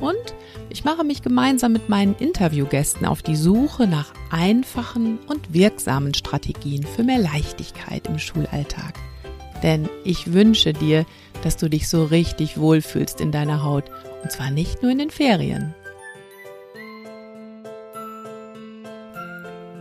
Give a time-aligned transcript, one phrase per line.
[0.00, 0.34] Und
[0.68, 6.84] ich mache mich gemeinsam mit meinen Interviewgästen auf die Suche nach einfachen und wirksamen Strategien
[6.84, 8.94] für mehr Leichtigkeit im Schulalltag.
[9.62, 11.06] Denn ich wünsche dir,
[11.42, 13.84] dass du dich so richtig wohlfühlst in deiner Haut.
[14.22, 15.74] Und zwar nicht nur in den Ferien.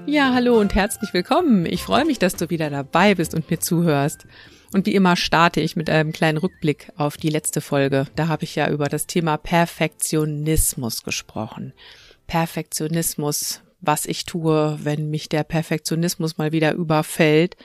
[0.07, 1.65] Ja, hallo und herzlich willkommen.
[1.65, 4.27] Ich freue mich, dass du wieder dabei bist und mir zuhörst.
[4.71, 8.07] Und wie immer starte ich mit einem kleinen Rückblick auf die letzte Folge.
[8.15, 11.73] Da habe ich ja über das Thema Perfektionismus gesprochen.
[12.27, 17.55] Perfektionismus, was ich tue, wenn mich der Perfektionismus mal wieder überfällt,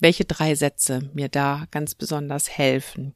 [0.00, 3.14] welche drei Sätze mir da ganz besonders helfen.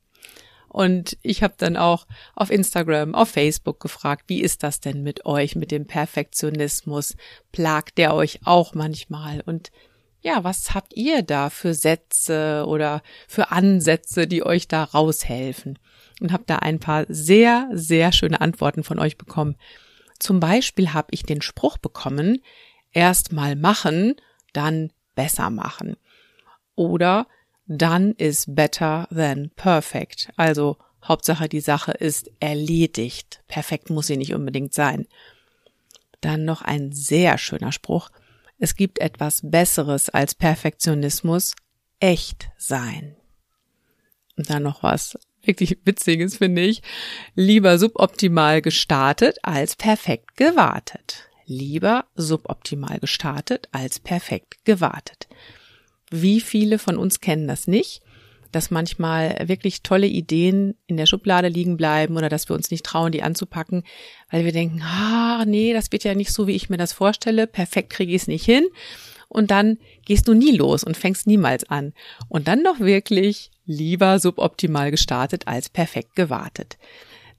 [0.72, 5.26] Und ich habe dann auch auf Instagram, auf Facebook gefragt, wie ist das denn mit
[5.26, 7.14] euch, mit dem Perfektionismus?
[7.52, 9.42] Plagt der euch auch manchmal?
[9.42, 9.70] Und
[10.22, 15.78] ja, was habt ihr da für Sätze oder für Ansätze, die euch da raushelfen?
[16.20, 19.56] Und habe da ein paar sehr, sehr schöne Antworten von euch bekommen.
[20.20, 22.40] Zum Beispiel habe ich den Spruch bekommen,
[22.92, 24.14] erst mal machen,
[24.52, 25.96] dann besser machen.
[26.76, 27.26] Oder
[27.66, 30.32] done is better than perfect.
[30.36, 33.42] Also Hauptsache die Sache ist erledigt.
[33.48, 35.08] Perfekt muss sie nicht unbedingt sein.
[36.20, 38.10] Dann noch ein sehr schöner Spruch.
[38.62, 41.56] Es gibt etwas Besseres als Perfektionismus.
[41.98, 43.16] Echt sein.
[44.36, 46.80] Und dann noch was wirklich Witziges, finde ich.
[47.34, 51.28] Lieber suboptimal gestartet als perfekt gewartet.
[51.44, 55.26] Lieber suboptimal gestartet als perfekt gewartet.
[56.12, 58.00] Wie viele von uns kennen das nicht?
[58.52, 62.84] Dass manchmal wirklich tolle Ideen in der Schublade liegen bleiben oder dass wir uns nicht
[62.84, 63.82] trauen, die anzupacken,
[64.30, 67.46] weil wir denken, ah, nee, das wird ja nicht so, wie ich mir das vorstelle.
[67.46, 68.66] Perfekt kriege ich es nicht hin.
[69.28, 71.94] Und dann gehst du nie los und fängst niemals an.
[72.28, 76.76] Und dann doch wirklich lieber suboptimal gestartet als perfekt gewartet.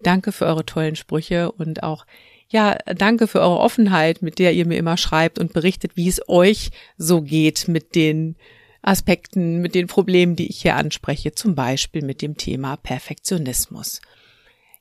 [0.01, 2.06] Danke für eure tollen Sprüche und auch
[2.50, 6.22] ja, danke für eure Offenheit, mit der ihr mir immer schreibt und berichtet, wie es
[6.30, 8.35] euch so geht mit den
[8.83, 14.01] Aspekten, mit den Problemen, die ich hier anspreche, zum Beispiel mit dem Thema Perfektionismus.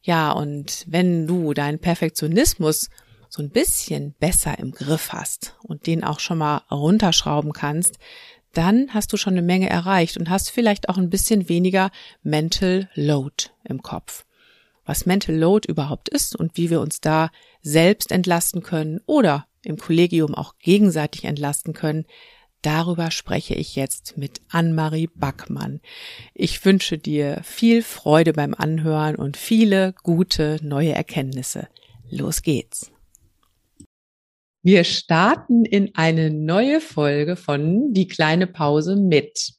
[0.03, 2.91] Ja, und wenn du deinen Perfektionismus
[3.29, 7.99] so ein bisschen besser im Griff hast und den auch schon mal runterschrauben kannst,
[8.53, 11.91] dann hast du schon eine Menge erreicht und hast vielleicht auch ein bisschen weniger
[12.23, 14.27] Mental Load im Kopf.
[14.85, 17.31] Was Mental Load überhaupt ist und wie wir uns da
[17.63, 22.05] selbst entlasten können oder im Kollegium auch gegenseitig entlasten können,
[22.63, 25.81] Darüber spreche ich jetzt mit Anne-Marie Backmann.
[26.33, 31.69] Ich wünsche dir viel Freude beim Anhören und viele gute neue Erkenntnisse.
[32.09, 32.93] Los geht's.
[34.63, 39.55] Wir starten in eine neue Folge von Die kleine Pause mit.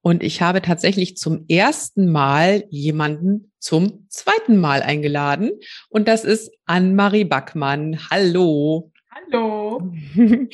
[0.00, 5.50] Und ich habe tatsächlich zum ersten Mal jemanden zum zweiten Mal eingeladen.
[5.90, 7.98] Und das ist Anne-Marie Backmann.
[8.10, 8.90] Hallo.
[9.12, 9.92] Hallo.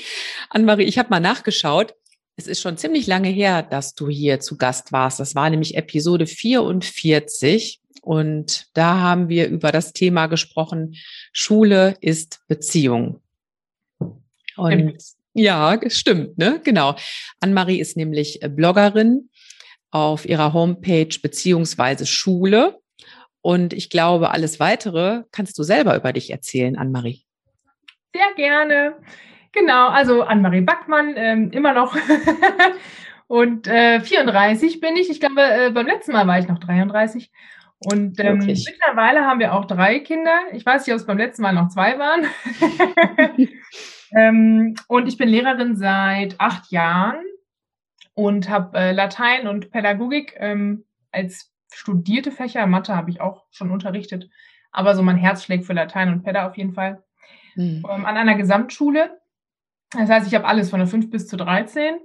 [0.49, 1.95] Annemarie, ich habe mal nachgeschaut.
[2.37, 5.21] Es ist schon ziemlich lange her, dass du hier zu Gast warst.
[5.21, 7.83] Das war nämlich Episode 44.
[8.01, 10.95] Und da haben wir über das Thema gesprochen,
[11.33, 13.21] Schule ist Beziehung.
[14.57, 14.97] Und
[15.35, 16.59] ja, stimmt, ne?
[16.65, 16.97] Genau.
[17.41, 19.29] Annemarie ist nämlich Bloggerin
[19.91, 22.81] auf ihrer Homepage beziehungsweise Schule.
[23.43, 27.26] Und ich glaube, alles weitere kannst du selber über dich erzählen, Annemarie.
[28.17, 28.97] Sehr gerne.
[29.53, 31.95] Genau, also Anne-Marie Backmann, ähm, immer noch.
[33.27, 35.11] und äh, 34 bin ich.
[35.11, 37.31] Ich glaube, äh, beim letzten Mal war ich noch 33.
[37.79, 40.35] Und ähm, mittlerweile haben wir auch drei Kinder.
[40.53, 42.25] Ich weiß nicht, ob es beim letzten Mal noch zwei waren.
[44.17, 47.23] ähm, und ich bin Lehrerin seit acht Jahren
[48.15, 52.67] und habe äh, Latein und Pädagogik ähm, als studierte Fächer.
[52.67, 54.31] Mathe habe ich auch schon unterrichtet.
[54.73, 57.03] Aber so mein Herz schlägt für Latein und Päda auf jeden Fall
[57.57, 57.85] mhm.
[57.89, 59.19] ähm, an einer Gesamtschule.
[59.91, 61.97] Das heißt, ich habe alles von der 5 bis zu 13.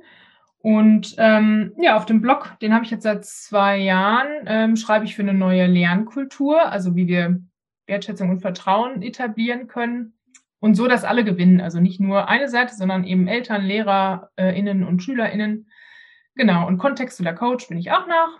[0.60, 5.06] Und ähm, ja, auf dem Blog, den habe ich jetzt seit zwei Jahren, ähm, schreibe
[5.06, 7.42] ich für eine neue Lernkultur, also wie wir
[7.88, 10.14] Wertschätzung und Vertrauen etablieren können.
[10.60, 11.60] Und so, dass alle gewinnen.
[11.60, 15.72] Also nicht nur eine Seite, sondern eben Eltern, LehrerInnen und SchülerInnen.
[16.36, 16.68] Genau.
[16.68, 18.40] Und kontextueller Coach bin ich auch noch.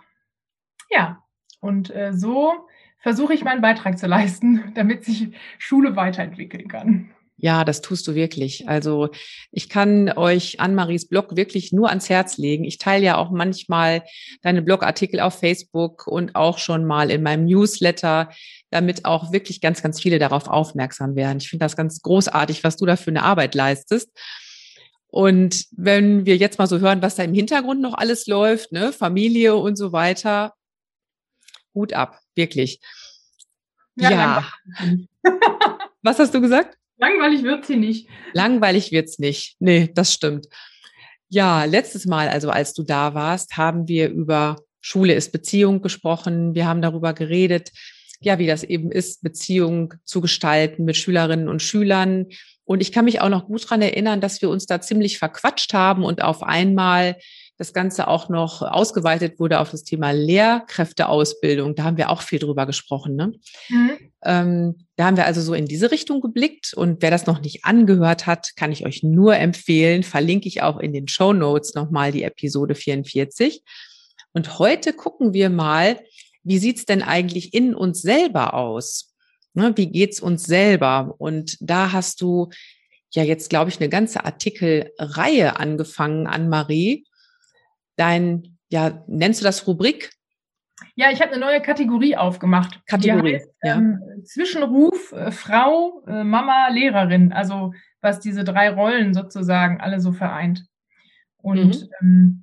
[0.88, 1.24] Ja.
[1.60, 2.68] Und äh, so
[3.02, 5.28] versuche ich meinen Beitrag zu leisten, damit sich
[5.58, 7.10] Schule weiterentwickeln kann.
[7.38, 8.68] Ja, das tust du wirklich.
[8.68, 9.10] Also
[9.50, 12.62] ich kann euch Anne-Maries Blog wirklich nur ans Herz legen.
[12.62, 14.04] Ich teile ja auch manchmal
[14.42, 18.30] deine Blogartikel auf Facebook und auch schon mal in meinem Newsletter,
[18.70, 21.38] damit auch wirklich ganz, ganz viele darauf aufmerksam werden.
[21.38, 24.10] Ich finde das ganz großartig, was du da für eine Arbeit leistest.
[25.08, 28.92] Und wenn wir jetzt mal so hören, was da im Hintergrund noch alles läuft, ne,
[28.92, 30.54] Familie und so weiter,
[31.74, 32.80] Hut ab, wirklich.
[33.96, 34.10] Ja.
[34.10, 34.52] ja.
[36.02, 36.76] was hast du gesagt?
[36.98, 38.08] Langweilig wird sie nicht.
[38.32, 39.56] Langweilig wird's nicht.
[39.58, 40.46] Nee, das stimmt.
[41.28, 46.54] Ja, letztes Mal, also als du da warst, haben wir über Schule ist Beziehung gesprochen.
[46.54, 47.70] Wir haben darüber geredet,
[48.20, 52.26] ja, wie das eben ist, Beziehung zu gestalten mit Schülerinnen und Schülern.
[52.64, 55.72] Und ich kann mich auch noch gut dran erinnern, dass wir uns da ziemlich verquatscht
[55.72, 57.16] haben und auf einmal
[57.58, 61.74] das Ganze auch noch ausgeweitet wurde auf das Thema Lehrkräfteausbildung.
[61.74, 63.14] Da haben wir auch viel drüber gesprochen.
[63.14, 63.32] Ne?
[63.68, 63.90] Mhm.
[64.24, 66.74] Ähm, da haben wir also so in diese Richtung geblickt.
[66.74, 70.02] Und wer das noch nicht angehört hat, kann ich euch nur empfehlen.
[70.02, 73.62] Verlinke ich auch in den Show Notes nochmal die Episode 44.
[74.32, 76.00] Und heute gucken wir mal,
[76.42, 79.14] wie sieht's denn eigentlich in uns selber aus?
[79.54, 81.14] Ne, wie geht's uns selber?
[81.18, 82.48] Und da hast du
[83.10, 87.04] ja jetzt, glaube ich, eine ganze Artikelreihe angefangen an Marie,
[88.02, 90.10] dein, ja, nennst du das Rubrik?
[90.96, 92.84] Ja, ich habe eine neue Kategorie aufgemacht.
[92.86, 93.76] Kategorie, heißt, ja.
[93.76, 97.32] Ähm, Zwischenruf äh, Frau, äh, Mama, Lehrerin.
[97.32, 100.66] Also was diese drei Rollen sozusagen alle so vereint.
[101.36, 101.88] Und mhm.
[102.00, 102.42] ähm,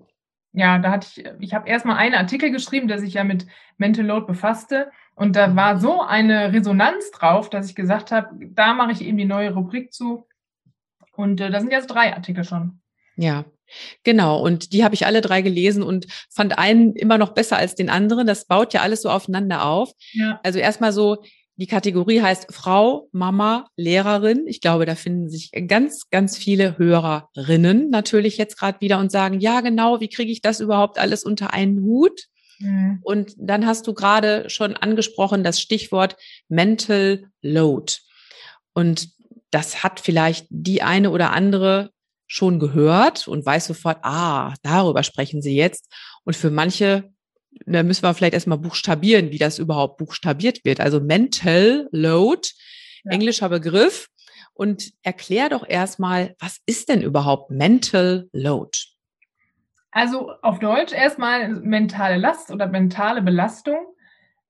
[0.53, 3.45] ja, da hatte ich, ich habe erstmal einen Artikel geschrieben, der sich ja mit
[3.77, 4.89] Mental Load befasste.
[5.15, 9.17] Und da war so eine Resonanz drauf, dass ich gesagt habe, da mache ich eben
[9.17, 10.25] die neue Rubrik zu.
[11.11, 12.79] Und äh, da sind jetzt drei Artikel schon.
[13.17, 13.43] Ja,
[14.03, 17.75] Genau, und die habe ich alle drei gelesen und fand einen immer noch besser als
[17.75, 18.27] den anderen.
[18.27, 19.91] Das baut ja alles so aufeinander auf.
[20.13, 20.39] Ja.
[20.43, 21.17] Also erstmal so,
[21.59, 24.47] die Kategorie heißt Frau, Mama, Lehrerin.
[24.47, 29.41] Ich glaube, da finden sich ganz, ganz viele Hörerinnen natürlich jetzt gerade wieder und sagen,
[29.41, 32.27] ja, genau, wie kriege ich das überhaupt alles unter einen Hut?
[32.59, 32.99] Mhm.
[33.01, 36.15] Und dann hast du gerade schon angesprochen das Stichwort
[36.47, 37.93] Mental Load.
[38.73, 39.09] Und
[39.51, 41.91] das hat vielleicht die eine oder andere
[42.29, 45.91] schon gehört und weiß sofort, ah, darüber sprechen sie jetzt.
[46.23, 47.11] Und für manche,
[47.65, 50.79] da müssen wir vielleicht erstmal buchstabieren, wie das überhaupt buchstabiert wird.
[50.79, 52.47] Also Mental Load,
[53.03, 53.11] ja.
[53.11, 54.07] englischer Begriff.
[54.53, 58.77] Und erklär doch erstmal, was ist denn überhaupt Mental Load?
[59.91, 63.77] Also auf Deutsch erstmal mentale Last oder mentale Belastung.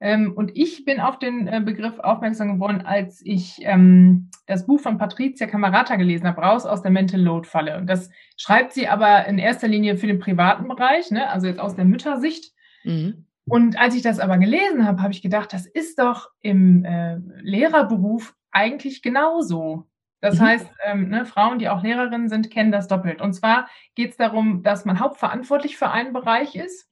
[0.02, 4.80] Ähm, und ich bin auf den äh, Begriff aufmerksam geworden, als ich ähm, das Buch
[4.80, 7.78] von Patricia Camerata gelesen habe, raus aus der Mental Load Falle.
[7.78, 11.30] Und das schreibt sie aber in erster Linie für den privaten Bereich, ne?
[11.30, 12.54] also jetzt aus der Müttersicht.
[12.84, 13.26] Mhm.
[13.46, 17.18] Und als ich das aber gelesen habe, habe ich gedacht, das ist doch im äh,
[17.42, 19.90] Lehrerberuf eigentlich genauso.
[20.22, 20.46] Das mhm.
[20.46, 23.22] heißt, ähm, ne, Frauen, die auch Lehrerinnen sind, kennen das doppelt.
[23.22, 26.89] Und zwar geht es darum, dass man hauptverantwortlich für einen Bereich ist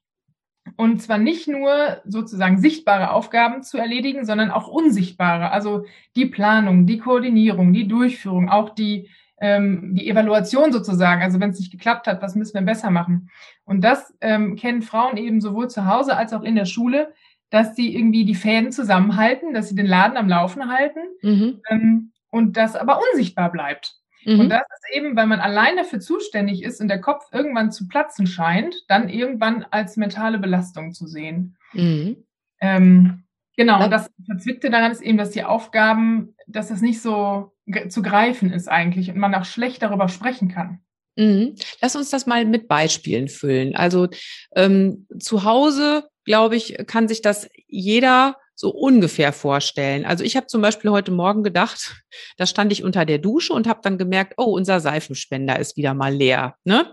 [0.77, 5.51] und zwar nicht nur sozusagen sichtbare Aufgaben zu erledigen, sondern auch unsichtbare.
[5.51, 5.85] Also
[6.15, 9.09] die Planung, die Koordinierung, die Durchführung, auch die,
[9.41, 11.23] ähm, die Evaluation sozusagen.
[11.23, 13.31] Also wenn es nicht geklappt hat, was müssen wir besser machen?
[13.65, 17.11] Und das ähm, kennen Frauen eben sowohl zu Hause als auch in der Schule,
[17.49, 21.61] dass sie irgendwie die Fäden zusammenhalten, dass sie den Laden am Laufen halten mhm.
[21.69, 23.95] ähm, und das aber unsichtbar bleibt.
[24.27, 24.41] Mhm.
[24.41, 27.87] Und das ist eben, weil man allein dafür zuständig ist und der Kopf irgendwann zu
[27.87, 31.55] platzen scheint, dann irgendwann als mentale Belastung zu sehen.
[31.71, 32.17] Mhm.
[32.59, 33.23] Ähm,
[33.55, 37.53] genau, und das Verzwickte daran ist eben, dass die Aufgaben, dass das nicht so
[37.87, 40.81] zu greifen ist eigentlich und man auch schlecht darüber sprechen kann.
[41.15, 41.55] Mhm.
[41.81, 43.77] Lass uns das mal mit Beispielen füllen.
[43.77, 44.09] Also
[44.57, 50.03] ähm, zu Hause, glaube ich, kann sich das jeder so ungefähr vorstellen.
[50.03, 52.01] Also ich habe zum Beispiel heute Morgen gedacht,
[52.37, 55.93] da stand ich unter der Dusche und habe dann gemerkt, oh, unser Seifenspender ist wieder
[55.93, 56.55] mal leer.
[56.63, 56.91] Ne?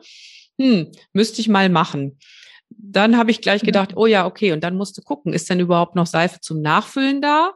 [0.60, 2.18] Hm, müsste ich mal machen.
[2.78, 5.96] Dann habe ich gleich gedacht, oh ja, okay, und dann musste gucken, ist denn überhaupt
[5.96, 7.52] noch Seife zum Nachfüllen da?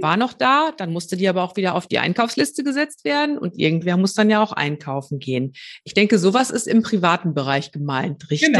[0.00, 3.58] War noch da, dann musste die aber auch wieder auf die Einkaufsliste gesetzt werden und
[3.58, 5.52] irgendwer muss dann ja auch einkaufen gehen.
[5.84, 8.52] Ich denke, sowas ist im privaten Bereich gemeint, richtig?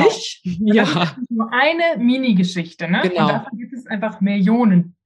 [0.44, 0.68] Genau.
[0.74, 0.84] Ja.
[0.84, 3.00] Das ist nur eine Mini-Geschichte, ne?
[3.02, 3.22] Genau.
[3.22, 4.96] Und davon gibt es einfach Millionen.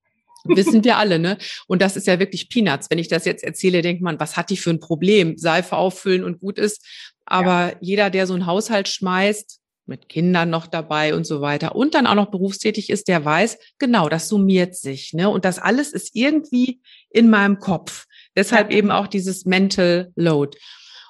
[0.45, 1.39] Wissen wir alle, ne?
[1.69, 2.91] Und das ist ja wirklich Peanuts.
[2.91, 5.39] Wenn ich das jetzt erzähle, denkt man, was hat die für ein Problem?
[5.39, 6.85] Seife auffüllen und gut ist.
[7.27, 7.77] Aber ja.
[7.81, 12.07] jeder, der so einen Haushalt schmeißt, mit Kindern noch dabei und so weiter und dann
[12.07, 15.29] auch noch berufstätig ist, der weiß, genau, das summiert sich, ne?
[15.29, 18.07] Und das alles ist irgendwie in meinem Kopf.
[18.37, 20.57] Deshalb eben auch dieses Mental Load.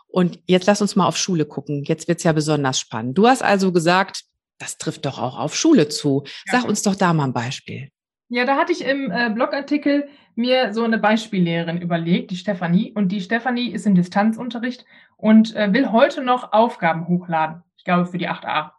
[0.09, 1.85] Und jetzt lass uns mal auf Schule gucken.
[1.85, 3.17] Jetzt wird's ja besonders spannend.
[3.17, 4.25] Du hast also gesagt,
[4.59, 6.25] das trifft doch auch auf Schule zu.
[6.51, 7.89] Sag uns doch da mal ein Beispiel.
[8.29, 12.93] Ja, da hatte ich im äh, Blogartikel mir so eine Beispiellehrerin überlegt, die Stefanie.
[12.93, 14.85] Und die Stefanie ist im Distanzunterricht
[15.17, 17.63] und äh, will heute noch Aufgaben hochladen.
[17.83, 18.71] Ich glaube für die 8a.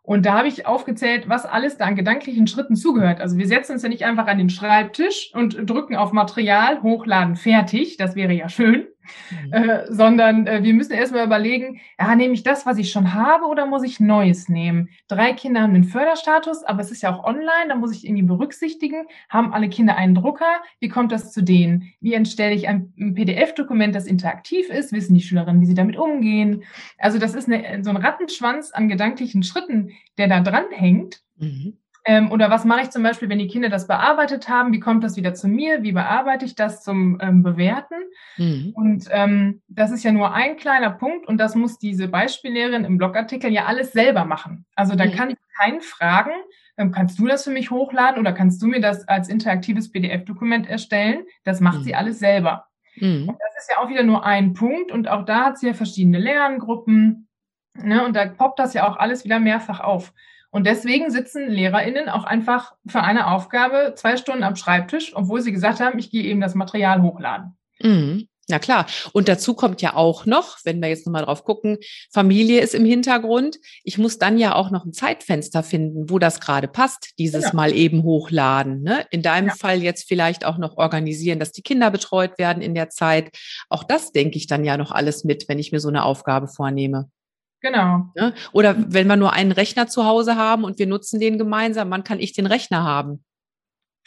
[0.00, 3.20] Und da habe ich aufgezählt, was alles da an gedanklichen Schritten zugehört.
[3.20, 7.36] Also wir setzen uns ja nicht einfach an den Schreibtisch und drücken auf Material, hochladen,
[7.36, 7.98] fertig.
[7.98, 8.86] Das wäre ja schön.
[9.30, 9.52] Mhm.
[9.52, 13.46] Äh, sondern äh, wir müssen erstmal überlegen, ja, nehme ich das, was ich schon habe
[13.46, 14.88] oder muss ich Neues nehmen?
[15.08, 18.24] Drei Kinder haben den Förderstatus, aber es ist ja auch online, da muss ich irgendwie
[18.24, 20.60] berücksichtigen, haben alle Kinder einen Drucker?
[20.78, 21.92] Wie kommt das zu denen?
[22.00, 24.92] Wie entstelle ich ein, ein PDF-Dokument, das interaktiv ist?
[24.92, 26.64] Wissen die Schülerinnen, wie sie damit umgehen?
[26.98, 31.22] Also das ist eine, so ein Rattenschwanz an gedanklichen Schritten, der da dran hängt.
[31.36, 31.79] Mhm.
[32.06, 34.72] Ähm, oder was mache ich zum Beispiel, wenn die Kinder das bearbeitet haben?
[34.72, 35.82] Wie kommt das wieder zu mir?
[35.82, 37.96] Wie bearbeite ich das zum ähm, Bewerten?
[38.38, 38.72] Mhm.
[38.74, 42.96] Und ähm, das ist ja nur ein kleiner Punkt und das muss diese Beispiellehrerin im
[42.96, 44.64] Blogartikel ja alles selber machen.
[44.74, 45.12] Also da mhm.
[45.12, 46.32] kann ich keinen fragen,
[46.78, 50.68] ähm, kannst du das für mich hochladen oder kannst du mir das als interaktives PDF-Dokument
[50.68, 51.24] erstellen?
[51.44, 51.84] Das macht mhm.
[51.84, 52.66] sie alles selber.
[52.96, 53.28] Mhm.
[53.28, 55.74] Und das ist ja auch wieder nur ein Punkt und auch da hat sie ja
[55.74, 57.28] verschiedene Lerngruppen.
[57.74, 58.04] Ne?
[58.04, 60.14] Und da poppt das ja auch alles wieder mehrfach auf.
[60.50, 65.52] Und deswegen sitzen LehrerInnen auch einfach für eine Aufgabe zwei Stunden am Schreibtisch, obwohl sie
[65.52, 67.56] gesagt haben, ich gehe eben das Material hochladen.
[67.80, 68.28] Mhm.
[68.50, 68.86] Ja klar.
[69.12, 71.78] Und dazu kommt ja auch noch, wenn wir jetzt nochmal drauf gucken,
[72.12, 73.58] Familie ist im Hintergrund.
[73.84, 77.56] Ich muss dann ja auch noch ein Zeitfenster finden, wo das gerade passt, dieses genau.
[77.56, 78.82] Mal eben hochladen.
[78.82, 79.06] Ne?
[79.10, 79.54] In deinem ja.
[79.54, 83.30] Fall jetzt vielleicht auch noch organisieren, dass die Kinder betreut werden in der Zeit.
[83.68, 86.48] Auch das denke ich dann ja noch alles mit, wenn ich mir so eine Aufgabe
[86.48, 87.08] vornehme.
[87.60, 88.10] Genau.
[88.14, 88.34] Ne?
[88.52, 92.04] Oder wenn wir nur einen Rechner zu Hause haben und wir nutzen den gemeinsam, wann
[92.04, 93.24] kann ich den Rechner haben?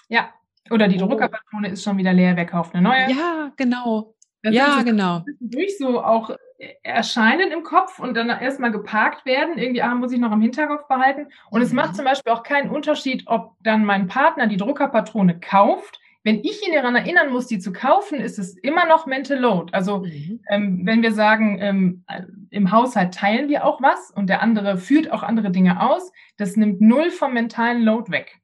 [0.09, 0.29] Ja.
[0.71, 1.07] Oder die oh.
[1.07, 3.11] Druckerpatrone ist schon wieder leer, wer kauft eine neue?
[3.11, 4.15] Ja, genau.
[4.41, 5.23] Das ja, genau.
[5.39, 6.35] Durch so auch
[6.83, 9.57] erscheinen im Kopf und dann erstmal geparkt werden.
[9.57, 11.27] Irgendwie ah, muss ich noch im Hinterkopf behalten.
[11.49, 11.95] Und es macht mhm.
[11.95, 16.73] zum Beispiel auch keinen Unterschied, ob dann mein Partner die Druckerpatrone kauft wenn ich ihn
[16.73, 19.73] daran erinnern muss, die zu kaufen, ist es immer noch Mental Load.
[19.73, 20.39] Also mhm.
[20.49, 22.05] ähm, wenn wir sagen, ähm,
[22.49, 26.55] im Haushalt teilen wir auch was und der andere führt auch andere Dinge aus, das
[26.55, 28.39] nimmt null vom mentalen Load weg.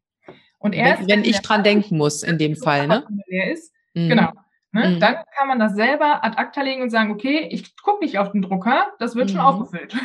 [0.57, 3.05] Und erst, wenn, wenn ich dran denken muss, in dem Fall, ne?
[3.27, 4.09] Ist, mhm.
[4.09, 4.31] Genau.
[4.71, 4.89] Ne?
[4.89, 4.99] Mhm.
[4.99, 8.33] Dann kann man das selber ad acta legen und sagen, okay, ich gucke nicht auf
[8.33, 9.45] den Drucker, das wird schon mhm.
[9.45, 9.95] aufgefüllt.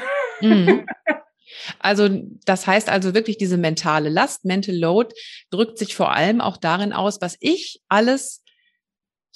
[1.78, 2.08] Also
[2.44, 5.14] das heißt also wirklich diese mentale Last, Mental Load
[5.50, 8.44] drückt sich vor allem auch darin aus, was ich alles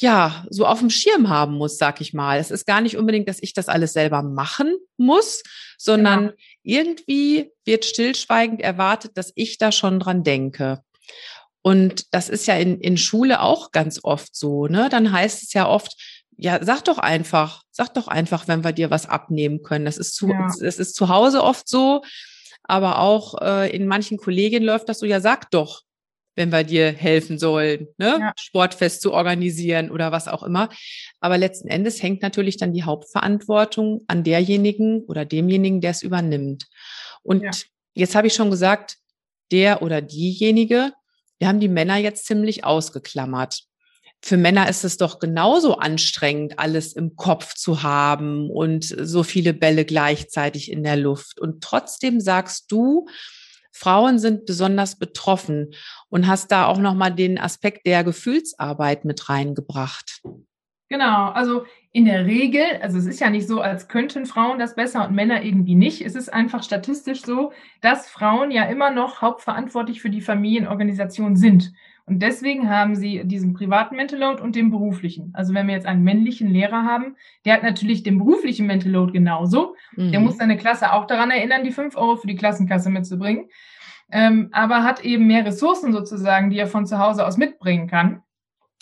[0.00, 2.38] ja, so auf dem Schirm haben muss, sag ich mal.
[2.38, 5.42] Es ist gar nicht unbedingt, dass ich das alles selber machen muss,
[5.76, 6.36] sondern genau.
[6.62, 10.82] irgendwie wird stillschweigend erwartet, dass ich da schon dran denke.
[11.62, 14.88] Und das ist ja in, in Schule auch ganz oft so, ne?
[14.88, 15.96] Dann heißt es ja oft,
[16.38, 19.84] ja, sag doch einfach, sag doch einfach, wenn wir dir was abnehmen können.
[19.84, 20.46] Das ist zu, ja.
[20.46, 22.02] das ist zu Hause oft so,
[22.62, 25.82] aber auch äh, in manchen Kollegien läuft das so, ja, sag doch,
[26.36, 28.16] wenn wir dir helfen sollen, ne?
[28.20, 28.32] Ja.
[28.38, 30.68] Sportfest zu organisieren oder was auch immer.
[31.18, 36.68] Aber letzten Endes hängt natürlich dann die Hauptverantwortung an derjenigen oder demjenigen, der es übernimmt.
[37.24, 37.50] Und ja.
[37.94, 38.98] jetzt habe ich schon gesagt,
[39.50, 40.92] der oder diejenige,
[41.40, 43.67] wir haben die Männer jetzt ziemlich ausgeklammert
[44.22, 49.54] für Männer ist es doch genauso anstrengend, alles im Kopf zu haben und so viele
[49.54, 51.40] Bälle gleichzeitig in der Luft.
[51.40, 53.06] Und trotzdem sagst du,
[53.72, 55.70] Frauen sind besonders betroffen
[56.08, 60.20] und hast da auch nochmal den Aspekt der Gefühlsarbeit mit reingebracht.
[60.88, 64.74] Genau, also in der Regel, also es ist ja nicht so, als könnten Frauen das
[64.74, 66.00] besser und Männer irgendwie nicht.
[66.00, 71.72] Es ist einfach statistisch so, dass Frauen ja immer noch hauptverantwortlich für die Familienorganisation sind.
[72.08, 75.30] Und deswegen haben sie diesen privaten Mental Load und den beruflichen.
[75.34, 79.12] Also wenn wir jetzt einen männlichen Lehrer haben, der hat natürlich den beruflichen Mental Load
[79.12, 79.76] genauso.
[79.94, 80.12] Mhm.
[80.12, 83.48] Der muss seine Klasse auch daran erinnern, die fünf Euro für die Klassenkasse mitzubringen.
[84.10, 88.22] Ähm, aber hat eben mehr Ressourcen sozusagen, die er von zu Hause aus mitbringen kann.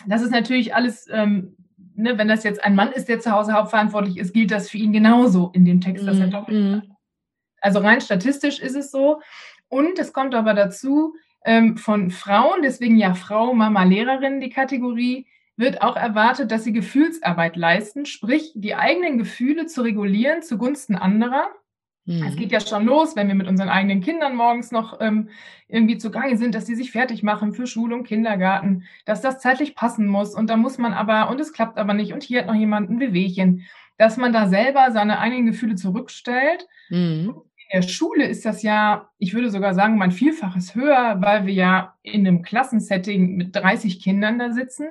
[0.07, 1.57] Das ist natürlich alles, ähm,
[1.95, 4.79] ne, wenn das jetzt ein Mann ist, der zu Hause hauptverantwortlich ist, gilt das für
[4.79, 6.31] ihn genauso in dem Text, dass er mhm.
[6.31, 6.83] doppelt mhm.
[7.61, 9.21] Also rein statistisch ist es so.
[9.69, 11.15] Und es kommt aber dazu,
[11.45, 15.27] ähm, von Frauen, deswegen ja Frau, Mama, Lehrerin die Kategorie,
[15.57, 21.49] wird auch erwartet, dass sie Gefühlsarbeit leisten, sprich die eigenen Gefühle zu regulieren zugunsten anderer.
[22.09, 25.31] Es geht ja schon los, wenn wir mit unseren eigenen Kindern morgens noch ähm,
[25.67, 29.75] irgendwie zugange sind, dass sie sich fertig machen für Schule und Kindergarten, dass das zeitlich
[29.75, 30.33] passen muss.
[30.33, 32.91] Und da muss man aber, und es klappt aber nicht und hier hat noch jemand
[32.91, 33.67] ein Wehwehchen,
[33.99, 36.69] dass man da selber seine eigenen Gefühle zurückstellt.
[36.91, 41.47] Mhm in der Schule ist das ja, ich würde sogar sagen, mein Vielfaches höher, weil
[41.47, 44.89] wir ja in einem Klassensetting mit 30 Kindern da sitzen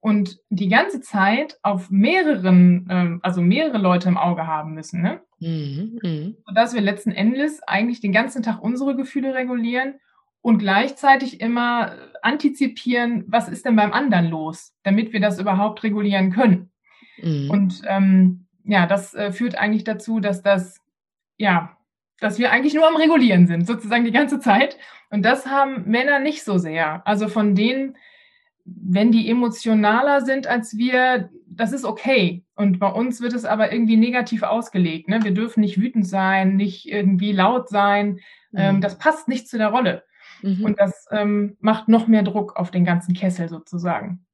[0.00, 5.20] und die ganze Zeit auf mehreren, ähm, also mehrere Leute im Auge haben müssen, ne?
[5.38, 6.32] Mhm, mh.
[6.46, 9.94] Sodass wir letzten Endes eigentlich den ganzen Tag unsere Gefühle regulieren
[10.42, 11.92] und gleichzeitig immer
[12.22, 16.70] antizipieren, was ist denn beim anderen los, damit wir das überhaupt regulieren können.
[17.22, 17.50] Mhm.
[17.50, 20.80] Und ähm, ja, das äh, führt eigentlich dazu, dass das,
[21.36, 21.75] ja,
[22.20, 24.78] dass wir eigentlich nur am Regulieren sind, sozusagen die ganze Zeit.
[25.10, 27.06] Und das haben Männer nicht so sehr.
[27.06, 27.96] Also von denen,
[28.64, 32.44] wenn die emotionaler sind als wir, das ist okay.
[32.54, 35.08] Und bei uns wird es aber irgendwie negativ ausgelegt.
[35.08, 35.22] Ne?
[35.22, 38.20] Wir dürfen nicht wütend sein, nicht irgendwie laut sein.
[38.54, 38.80] Ähm, mhm.
[38.80, 40.04] das passt nicht zu der Rolle.
[40.42, 40.64] Mhm.
[40.64, 44.24] Und das ähm, macht noch mehr Druck auf den ganzen Kessel sozusagen.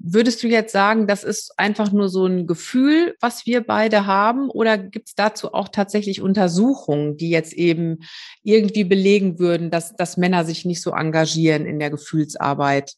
[0.00, 4.48] Würdest du jetzt sagen, das ist einfach nur so ein Gefühl, was wir beide haben?
[4.48, 7.98] Oder gibt es dazu auch tatsächlich Untersuchungen, die jetzt eben
[8.42, 12.94] irgendwie belegen würden, dass, dass Männer sich nicht so engagieren in der Gefühlsarbeit?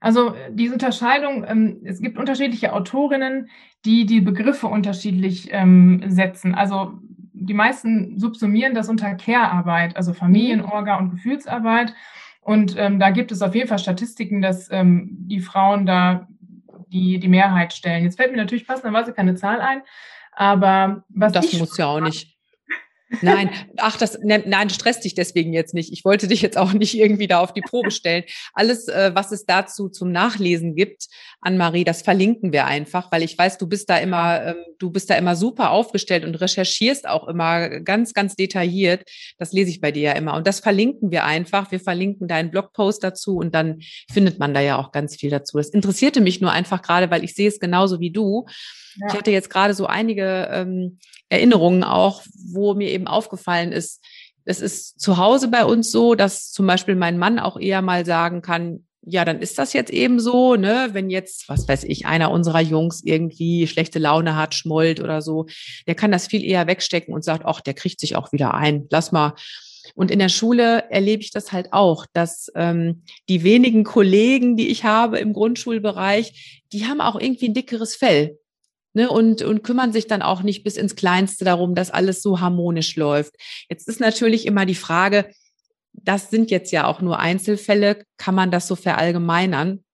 [0.00, 3.48] Also diese Unterscheidung, ähm, es gibt unterschiedliche Autorinnen,
[3.84, 6.54] die die Begriffe unterschiedlich ähm, setzen.
[6.54, 6.98] Also
[7.32, 11.94] die meisten subsumieren das unter Care-Arbeit, also Familienorga und Gefühlsarbeit.
[12.46, 16.28] Und ähm, da gibt es auf jeden Fall Statistiken, dass ähm, die Frauen da
[16.86, 18.04] die, die Mehrheit stellen.
[18.04, 19.82] Jetzt fällt mir natürlich passenderweise keine Zahl ein,
[20.30, 22.35] aber was das muss ja auch nicht.
[23.22, 25.92] Nein, ach, das, ne, nein, stresst dich deswegen jetzt nicht.
[25.92, 28.24] Ich wollte dich jetzt auch nicht irgendwie da auf die Probe stellen.
[28.52, 31.06] Alles, äh, was es dazu zum Nachlesen gibt,
[31.40, 35.08] Anne-Marie, das verlinken wir einfach, weil ich weiß, du bist da immer, ähm, du bist
[35.08, 39.08] da immer super aufgestellt und recherchierst auch immer ganz, ganz detailliert.
[39.38, 40.34] Das lese ich bei dir ja immer.
[40.34, 41.70] Und das verlinken wir einfach.
[41.70, 43.78] Wir verlinken deinen Blogpost dazu und dann
[44.10, 45.58] findet man da ja auch ganz viel dazu.
[45.58, 48.46] Das interessierte mich nur einfach gerade, weil ich sehe es genauso wie du.
[48.96, 49.06] Ja.
[49.08, 50.98] Ich hatte jetzt gerade so einige ähm,
[51.28, 54.02] Erinnerungen auch, wo mir eben aufgefallen ist,
[54.44, 58.06] es ist zu Hause bei uns so, dass zum Beispiel mein Mann auch eher mal
[58.06, 60.88] sagen kann, ja, dann ist das jetzt eben so, ne?
[60.92, 65.46] Wenn jetzt, was weiß ich, einer unserer Jungs irgendwie schlechte Laune hat, schmollt oder so,
[65.86, 68.86] der kann das viel eher wegstecken und sagt, ach, der kriegt sich auch wieder ein.
[68.90, 69.34] Lass mal.
[69.94, 74.68] Und in der Schule erlebe ich das halt auch, dass ähm, die wenigen Kollegen, die
[74.68, 78.38] ich habe im Grundschulbereich, die haben auch irgendwie ein dickeres Fell
[78.96, 82.40] ne, und, und kümmern sich dann auch nicht bis ins Kleinste darum, dass alles so
[82.40, 83.34] harmonisch läuft.
[83.68, 85.30] Jetzt ist natürlich immer die Frage,
[85.92, 89.84] das sind jetzt ja auch nur Einzelfälle, kann man das so verallgemeinern?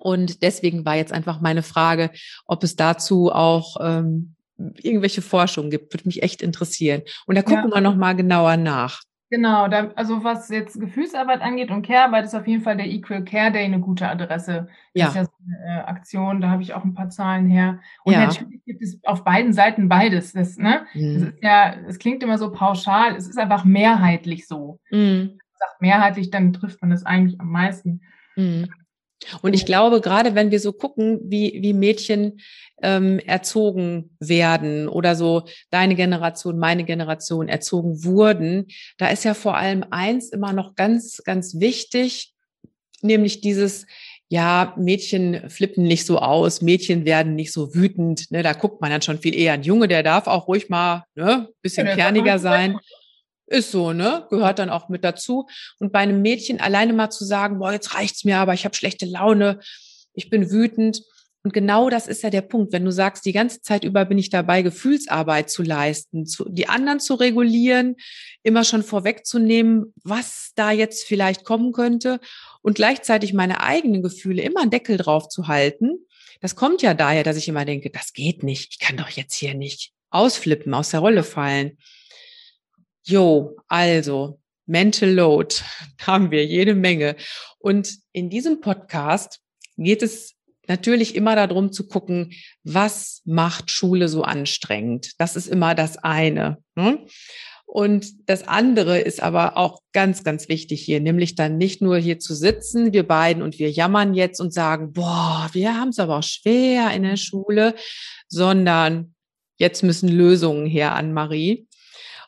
[0.00, 2.10] Und deswegen war jetzt einfach meine Frage,
[2.44, 4.34] ob es dazu auch ähm,
[4.82, 7.02] irgendwelche Forschung gibt, würde mich echt interessieren.
[7.26, 7.76] Und da gucken ja.
[7.76, 9.02] wir nochmal genauer nach.
[9.32, 13.24] Genau, da, also was jetzt Gefühlsarbeit angeht und Care-Arbeit ist auf jeden Fall der Equal
[13.24, 14.68] Care Day eine gute Adresse.
[14.92, 15.08] Das ja.
[15.08, 17.80] ist ja so eine äh, Aktion, da habe ich auch ein paar Zahlen her.
[18.04, 18.26] Und ja.
[18.26, 20.34] natürlich gibt es auf beiden Seiten beides.
[20.34, 20.82] Das, ne?
[20.92, 21.14] Mhm.
[21.14, 24.80] das ist ja, es klingt immer so pauschal, es ist einfach mehrheitlich so.
[24.90, 24.98] Mhm.
[24.98, 28.02] Wenn man sagt mehrheitlich, dann trifft man das eigentlich am meisten.
[28.36, 28.68] Mhm.
[29.42, 32.40] Und ich glaube, gerade wenn wir so gucken, wie, wie Mädchen
[32.82, 38.66] ähm, erzogen werden oder so deine Generation, meine Generation erzogen wurden,
[38.98, 42.32] da ist ja vor allem eins immer noch ganz, ganz wichtig,
[43.00, 43.86] nämlich dieses,
[44.32, 48.30] ja, Mädchen flippen nicht so aus, Mädchen werden nicht so wütend.
[48.30, 49.52] Ne, da guckt man dann schon viel eher.
[49.52, 52.78] Ein Junge, der darf auch ruhig mal ne, bisschen ja, kerniger sein.
[53.52, 54.26] Ist so, ne?
[54.30, 55.46] Gehört dann auch mit dazu.
[55.78, 58.74] Und bei einem Mädchen alleine mal zu sagen, boah, jetzt reicht's mir, aber ich habe
[58.74, 59.60] schlechte Laune,
[60.14, 61.02] ich bin wütend.
[61.42, 64.16] Und genau das ist ja der Punkt, wenn du sagst, die ganze Zeit über bin
[64.16, 67.96] ich dabei, Gefühlsarbeit zu leisten, zu, die anderen zu regulieren,
[68.42, 72.20] immer schon vorwegzunehmen, was da jetzt vielleicht kommen könnte
[72.62, 76.06] und gleichzeitig meine eigenen Gefühle immer einen Deckel drauf zu halten.
[76.40, 79.34] Das kommt ja daher, dass ich immer denke, das geht nicht, ich kann doch jetzt
[79.34, 81.76] hier nicht ausflippen, aus der Rolle fallen.
[83.04, 85.56] Jo, also Mental Load
[86.06, 87.16] haben wir jede Menge.
[87.58, 89.40] Und in diesem Podcast
[89.76, 90.34] geht es
[90.68, 95.12] natürlich immer darum zu gucken, was macht Schule so anstrengend.
[95.18, 96.58] Das ist immer das eine.
[96.76, 97.04] Ne?
[97.66, 102.18] Und das andere ist aber auch ganz, ganz wichtig hier, nämlich dann nicht nur hier
[102.18, 106.18] zu sitzen, wir beiden und wir jammern jetzt und sagen, boah, wir haben es aber
[106.18, 107.74] auch schwer in der Schule,
[108.28, 109.14] sondern
[109.56, 111.66] jetzt müssen Lösungen her an Marie.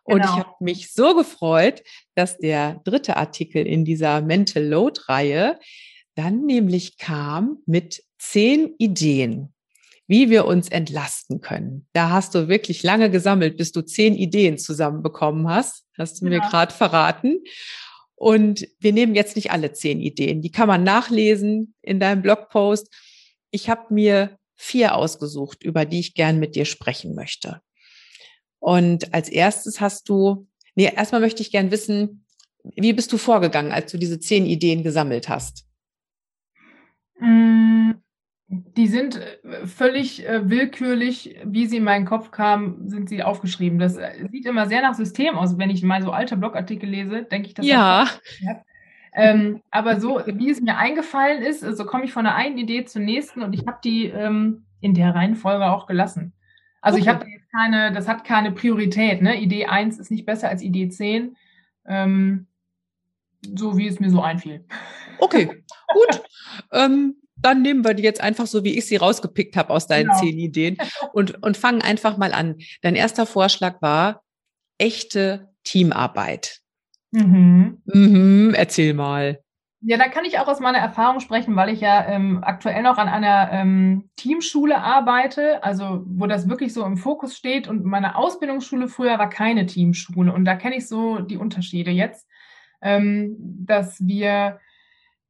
[0.05, 0.33] Und genau.
[0.33, 1.83] ich habe mich so gefreut,
[2.15, 5.59] dass der dritte Artikel in dieser Mental Load-Reihe
[6.15, 9.53] dann nämlich kam mit zehn Ideen,
[10.07, 11.89] wie wir uns entlasten können.
[11.93, 15.85] Da hast du wirklich lange gesammelt, bis du zehn Ideen zusammenbekommen hast.
[15.97, 16.31] Hast du ja.
[16.31, 17.43] mir gerade verraten.
[18.15, 20.41] Und wir nehmen jetzt nicht alle zehn Ideen.
[20.41, 22.89] Die kann man nachlesen in deinem Blogpost.
[23.51, 27.61] Ich habe mir vier ausgesucht, über die ich gern mit dir sprechen möchte.
[28.65, 32.25] Und als erstes hast du, nee, erstmal möchte ich gern wissen,
[32.63, 35.67] wie bist du vorgegangen, als du diese zehn Ideen gesammelt hast?
[37.21, 37.91] Mm,
[38.49, 43.79] Die sind äh, völlig äh, willkürlich, wie sie in meinen Kopf kamen, sind sie aufgeschrieben.
[43.79, 45.59] Das äh, sieht immer sehr nach System aus.
[45.59, 48.09] Wenn ich mal so alte Blogartikel lese, denke ich, dass ja.
[48.47, 48.57] das
[49.13, 52.87] ähm, aber so, wie es mir eingefallen ist, so komme ich von der einen Idee
[52.87, 56.33] zur nächsten und ich habe die ähm, in der Reihenfolge auch gelassen.
[56.85, 57.03] Also okay.
[57.03, 59.23] ich habe jetzt keine, das hat keine Priorität.
[59.23, 59.41] Ne?
[59.41, 61.35] Idee 1 ist nicht besser als Idee 10.
[61.87, 62.47] Ähm,
[63.57, 64.67] so wie es mir so einfiel.
[65.19, 65.47] Okay,
[65.95, 66.23] gut.
[66.73, 70.09] ähm, dann nehmen wir die jetzt einfach so, wie ich sie rausgepickt habe aus deinen
[70.09, 70.21] genau.
[70.21, 70.77] zehn Ideen
[71.15, 72.57] und, und fangen einfach mal an.
[72.83, 74.23] Dein erster Vorschlag war
[74.77, 76.61] echte Teamarbeit.
[77.13, 77.83] Mhm.
[77.87, 79.41] Mhm, erzähl mal.
[79.87, 82.97] Ja, da kann ich auch aus meiner Erfahrung sprechen, weil ich ja ähm, aktuell noch
[82.97, 87.69] an einer ähm, Teamschule arbeite, also wo das wirklich so im Fokus steht.
[87.69, 90.33] Und meine Ausbildungsschule früher war keine Teamschule.
[90.33, 92.27] Und da kenne ich so die Unterschiede jetzt,
[92.81, 94.59] ähm, dass wir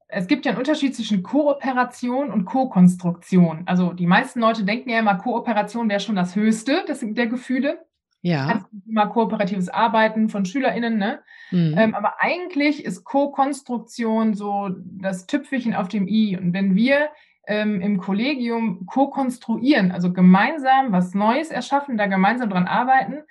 [0.06, 3.64] es gibt ja einen Unterschied zwischen Kooperation und Co-Konstruktion.
[3.66, 7.84] Also die meisten Leute denken ja immer, Kooperation wäre schon das Höchste des, der Gefühle.
[8.24, 8.64] Ja.
[8.86, 11.20] Immer kooperatives Arbeiten von SchülerInnen, ne?
[11.50, 11.74] Mhm.
[11.76, 16.34] Ähm, aber eigentlich ist Co-Konstruktion so das Tüpfelchen auf dem i.
[16.34, 17.10] Und wenn wir
[17.46, 23.24] ähm, im Kollegium co-konstruieren, also gemeinsam was Neues erschaffen, da gemeinsam dran arbeiten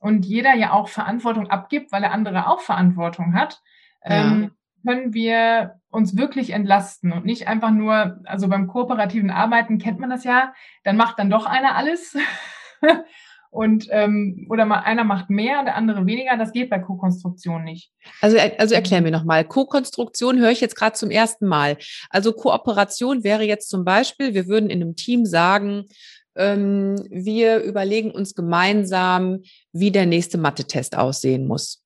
[0.00, 3.62] und jeder ja auch Verantwortung abgibt, weil der andere auch Verantwortung hat,
[4.02, 4.50] ähm, ja
[4.84, 10.08] können wir uns wirklich entlasten und nicht einfach nur, also beim kooperativen Arbeiten kennt man
[10.08, 12.16] das ja, dann macht dann doch einer alles
[13.50, 16.36] und ähm, oder mal einer macht mehr, der andere weniger.
[16.36, 17.90] Das geht bei Co-Konstruktion nicht.
[18.20, 19.44] Also also erklär mir nochmal.
[19.44, 21.76] Co-Konstruktion höre ich jetzt gerade zum ersten Mal.
[22.10, 25.86] Also Kooperation wäre jetzt zum Beispiel, wir würden in einem Team sagen,
[26.36, 29.40] ähm, wir überlegen uns gemeinsam,
[29.72, 31.82] wie der nächste Mathe-Test aussehen muss.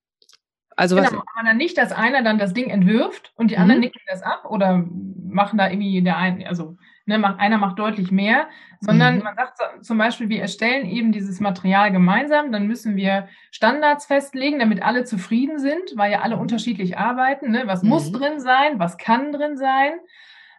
[0.76, 1.14] Also genau, was?
[1.14, 3.86] aber dann nicht, dass einer dann das Ding entwirft und die anderen mhm.
[3.86, 4.84] nicken das ab oder
[5.24, 8.48] machen da irgendwie der eine, also ne, macht, einer macht deutlich mehr,
[8.80, 9.22] sondern mhm.
[9.24, 14.58] man sagt zum Beispiel, wir erstellen eben dieses Material gemeinsam, dann müssen wir Standards festlegen,
[14.58, 17.50] damit alle zufrieden sind, weil ja alle unterschiedlich arbeiten.
[17.50, 17.64] Ne?
[17.66, 17.90] Was mhm.
[17.90, 19.92] muss drin sein, was kann drin sein?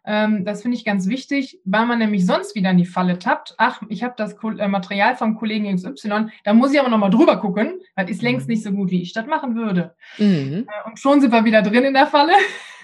[0.08, 3.56] Ähm, das finde ich ganz wichtig, weil man nämlich sonst wieder in die Falle tappt.
[3.58, 7.38] Ach, ich habe das äh, Material vom Kollegen XY, da muss ich aber nochmal drüber
[7.38, 8.54] gucken, weil ist längst mhm.
[8.54, 9.96] nicht so gut, wie ich das machen würde.
[10.20, 10.68] Mhm.
[10.68, 12.34] Äh, und schon sind wir wieder drin in der Falle.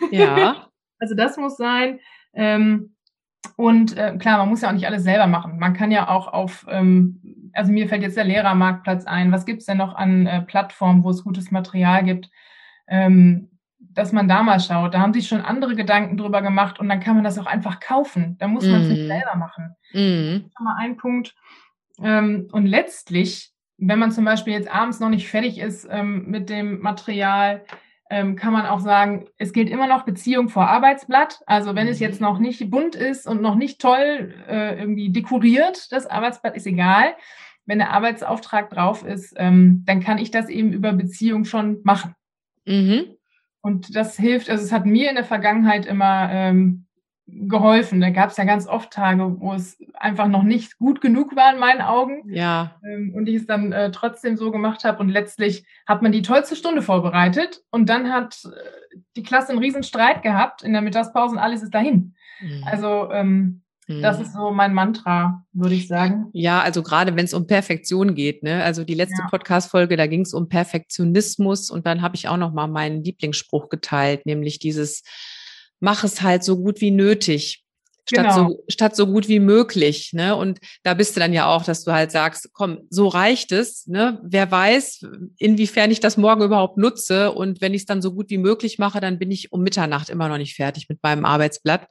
[0.09, 0.67] Ja.
[0.99, 1.99] also das muss sein.
[2.33, 2.95] Ähm,
[3.55, 5.59] und äh, klar, man muss ja auch nicht alles selber machen.
[5.59, 9.31] Man kann ja auch auf, ähm, also mir fällt jetzt der Lehrermarktplatz ein.
[9.31, 12.29] Was gibt es denn noch an äh, Plattformen, wo es gutes Material gibt?
[12.87, 13.49] Ähm,
[13.93, 14.93] dass man da mal schaut.
[14.93, 17.79] Da haben sich schon andere Gedanken drüber gemacht und dann kann man das auch einfach
[17.79, 18.37] kaufen.
[18.39, 18.91] Da muss man es mm.
[18.91, 19.07] nicht mhm.
[19.07, 19.75] selber machen.
[19.91, 19.97] Mm.
[19.97, 21.35] Das ist schon mal ein Punkt.
[22.01, 26.49] Ähm, und letztlich, wenn man zum Beispiel jetzt abends noch nicht fertig ist ähm, mit
[26.49, 27.65] dem Material,
[28.11, 31.39] ähm, kann man auch sagen, es gilt immer noch Beziehung vor Arbeitsblatt.
[31.45, 32.05] Also wenn es mhm.
[32.05, 36.67] jetzt noch nicht bunt ist und noch nicht toll äh, irgendwie dekoriert, das Arbeitsblatt ist
[36.67, 37.15] egal.
[37.65, 42.13] Wenn der Arbeitsauftrag drauf ist, ähm, dann kann ich das eben über Beziehung schon machen.
[42.65, 43.15] Mhm.
[43.61, 46.87] Und das hilft, also es hat mir in der Vergangenheit immer ähm,
[47.33, 48.01] geholfen.
[48.01, 51.53] Da gab es ja ganz oft Tage, wo es einfach noch nicht gut genug war
[51.53, 52.23] in meinen Augen.
[52.27, 52.75] Ja.
[52.83, 54.99] Ähm, und ich es dann äh, trotzdem so gemacht habe.
[54.99, 59.59] Und letztlich hat man die tollste Stunde vorbereitet und dann hat äh, die Klasse einen
[59.59, 62.15] riesen Streit gehabt in der Mittagspause und alles ist dahin.
[62.41, 62.63] Mhm.
[62.65, 64.23] Also ähm, das mhm.
[64.23, 66.27] ist so mein Mantra, würde ich sagen.
[66.33, 68.63] Ja, also gerade wenn es um Perfektion geht, ne?
[68.63, 69.27] Also die letzte ja.
[69.29, 73.69] Podcast-Folge, da ging es um Perfektionismus und dann habe ich auch noch mal meinen Lieblingsspruch
[73.69, 75.03] geteilt, nämlich dieses
[75.81, 77.65] Mach es halt so gut wie nötig.
[78.09, 78.49] Statt, genau.
[78.49, 80.11] so, statt so gut wie möglich.
[80.13, 80.35] Ne?
[80.35, 83.85] Und da bist du dann ja auch, dass du halt sagst, komm, so reicht es.
[83.87, 84.19] Ne?
[84.23, 85.05] Wer weiß,
[85.37, 87.31] inwiefern ich das morgen überhaupt nutze.
[87.31, 90.09] Und wenn ich es dann so gut wie möglich mache, dann bin ich um Mitternacht
[90.09, 91.87] immer noch nicht fertig mit meinem Arbeitsblatt.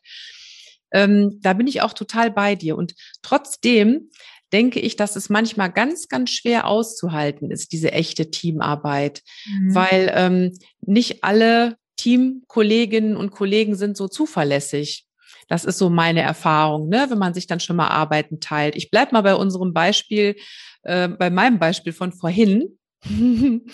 [0.92, 2.76] Ähm, da bin ich auch total bei dir.
[2.76, 4.11] Und trotzdem
[4.53, 9.74] denke ich, dass es manchmal ganz, ganz schwer auszuhalten ist, diese echte Teamarbeit, mhm.
[9.74, 15.07] weil ähm, nicht alle Teamkolleginnen und Kollegen sind so zuverlässig.
[15.49, 17.07] Das ist so meine Erfahrung, ne?
[17.11, 18.75] wenn man sich dann schon mal Arbeiten teilt.
[18.77, 20.37] Ich bleib mal bei unserem Beispiel,
[20.83, 22.79] äh, bei meinem Beispiel von vorhin.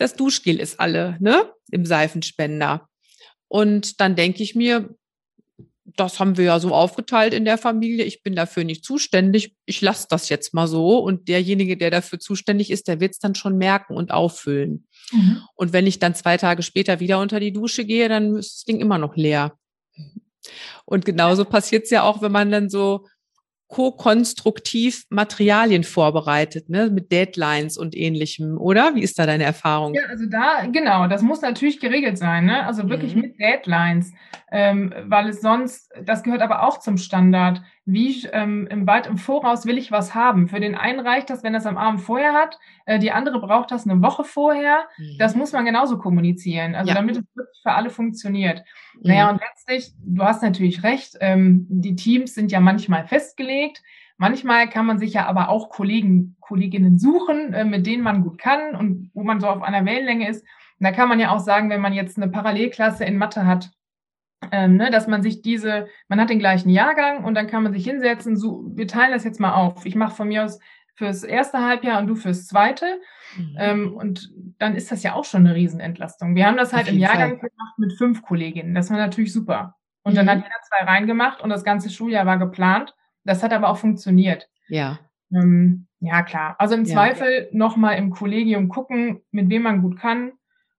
[0.00, 1.52] Das Duschgel ist alle ne?
[1.72, 2.88] im Seifenspender.
[3.48, 4.94] Und dann denke ich mir,
[5.96, 8.04] das haben wir ja so aufgeteilt in der Familie.
[8.04, 9.54] Ich bin dafür nicht zuständig.
[9.64, 10.98] Ich lasse das jetzt mal so.
[10.98, 14.86] Und derjenige, der dafür zuständig ist, der wird es dann schon merken und auffüllen.
[15.12, 15.42] Mhm.
[15.54, 18.64] Und wenn ich dann zwei Tage später wieder unter die Dusche gehe, dann ist das
[18.64, 19.56] Ding immer noch leer.
[20.84, 23.06] Und genauso passiert es ja auch, wenn man dann so
[23.68, 28.94] co-konstruktiv Materialien vorbereitet, ne, mit Deadlines und ähnlichem, oder?
[28.94, 29.94] Wie ist da deine Erfahrung?
[29.94, 32.66] Ja, also da, genau, das muss natürlich geregelt sein, ne?
[32.66, 33.20] Also wirklich mhm.
[33.20, 34.12] mit Deadlines,
[34.50, 37.60] ähm, weil es sonst, das gehört aber auch zum Standard.
[37.90, 40.46] Wie ähm, im weit im Voraus will ich was haben?
[40.48, 43.70] Für den einen reicht das, wenn das am Abend vorher hat, äh, die andere braucht
[43.70, 44.86] das eine Woche vorher.
[44.98, 45.16] Mhm.
[45.18, 46.94] Das muss man genauso kommunizieren, also ja.
[46.94, 48.62] damit es wirklich für alle funktioniert.
[48.94, 49.00] Mhm.
[49.04, 53.82] Naja, und letztlich, du hast natürlich recht, ähm, die Teams sind ja manchmal festgelegt.
[54.18, 58.36] Manchmal kann man sich ja aber auch Kollegen, Kolleginnen suchen, äh, mit denen man gut
[58.36, 60.42] kann und wo man so auf einer Wellenlänge ist.
[60.42, 63.70] Und da kann man ja auch sagen, wenn man jetzt eine Parallelklasse in Mathe hat,
[64.52, 67.72] ähm, ne, dass man sich diese, man hat den gleichen Jahrgang und dann kann man
[67.72, 69.84] sich hinsetzen, so, wir teilen das jetzt mal auf.
[69.84, 70.60] Ich mache von mir aus
[70.94, 73.00] fürs erste Halbjahr und du fürs zweite.
[73.36, 73.56] Mhm.
[73.58, 76.34] Ähm, und dann ist das ja auch schon eine Riesenentlastung.
[76.34, 77.50] Wir haben das halt im Jahrgang Fall.
[77.50, 78.74] gemacht mit fünf Kolleginnen.
[78.74, 79.76] Das war natürlich super.
[80.02, 80.16] Und mhm.
[80.16, 82.94] dann hat jeder zwei reingemacht und das ganze Schuljahr war geplant.
[83.24, 84.48] Das hat aber auch funktioniert.
[84.68, 84.98] Ja.
[85.32, 86.56] Ähm, ja, klar.
[86.58, 86.94] Also im ja.
[86.94, 90.32] Zweifel nochmal im Kollegium gucken, mit wem man gut kann.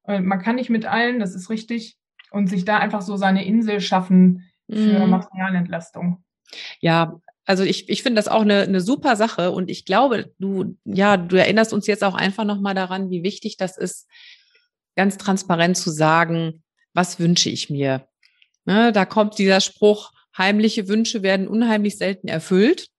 [0.06, 1.99] Äh, man kann nicht mit allen, das ist richtig.
[2.32, 5.10] Und sich da einfach so seine Insel schaffen für mhm.
[5.10, 6.24] Materialentlastung.
[6.80, 10.78] Ja, also ich, ich finde das auch eine, eine super Sache und ich glaube, du,
[10.86, 14.08] ja, du erinnerst uns jetzt auch einfach nochmal daran, wie wichtig das ist,
[14.96, 16.64] ganz transparent zu sagen,
[16.94, 18.08] was wünsche ich mir.
[18.66, 22.90] Ne, da kommt dieser Spruch, heimliche Wünsche werden unheimlich selten erfüllt.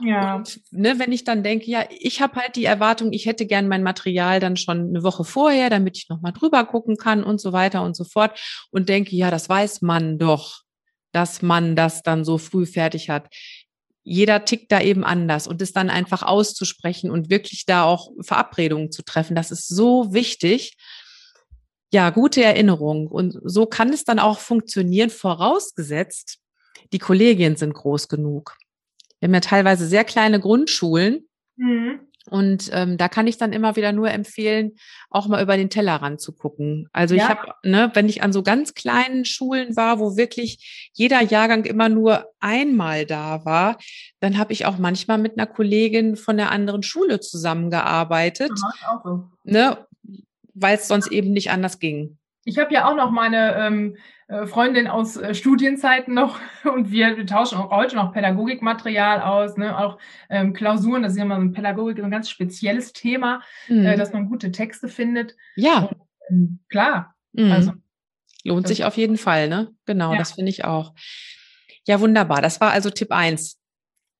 [0.00, 0.36] Ja.
[0.36, 3.68] Und ne, wenn ich dann denke, ja, ich habe halt die Erwartung, ich hätte gern
[3.68, 7.52] mein Material dann schon eine Woche vorher, damit ich nochmal drüber gucken kann und so
[7.52, 8.38] weiter und so fort
[8.70, 10.62] und denke, ja, das weiß man doch,
[11.12, 13.28] dass man das dann so früh fertig hat
[14.08, 18.92] jeder tickt da eben anders und es dann einfach auszusprechen und wirklich da auch Verabredungen
[18.92, 20.76] zu treffen, das ist so wichtig.
[21.92, 23.08] Ja, gute Erinnerung.
[23.08, 26.38] Und so kann es dann auch funktionieren, vorausgesetzt,
[26.92, 28.56] die Kollegien sind groß genug.
[29.20, 31.28] Wir haben ja teilweise sehr kleine Grundschulen.
[31.56, 32.00] Mhm.
[32.28, 34.72] Und ähm, da kann ich dann immer wieder nur empfehlen,
[35.10, 36.88] auch mal über den Tellerrand zu gucken.
[36.92, 37.22] Also ja.
[37.22, 41.64] ich habe, ne, wenn ich an so ganz kleinen Schulen war, wo wirklich jeder Jahrgang
[41.64, 43.78] immer nur einmal da war,
[44.20, 49.24] dann habe ich auch manchmal mit einer Kollegin von der anderen Schule zusammengearbeitet, ja, so.
[49.44, 49.86] ne,
[50.54, 52.18] weil es sonst eben nicht anders ging.
[52.44, 53.98] Ich habe ja auch noch meine ähm, äh,
[54.46, 59.78] Freundin aus äh, Studienzeiten noch und wir, wir, tauschen auch heute noch Pädagogikmaterial aus, ne?
[59.78, 63.72] auch ähm, Klausuren, das ist ja immer so ein Pädagogik, ein ganz spezielles Thema, äh,
[63.72, 63.86] mhm.
[63.86, 65.36] äh, dass man gute Texte findet.
[65.54, 65.78] Ja.
[65.78, 65.96] Und,
[66.30, 67.14] ähm, klar.
[67.32, 67.52] Mhm.
[67.52, 67.72] Also,
[68.44, 69.72] Lohnt sich auf jeden Fall, ne?
[69.86, 70.18] Genau, ja.
[70.18, 70.94] das finde ich auch.
[71.84, 72.42] Ja, wunderbar.
[72.42, 73.60] Das war also Tipp eins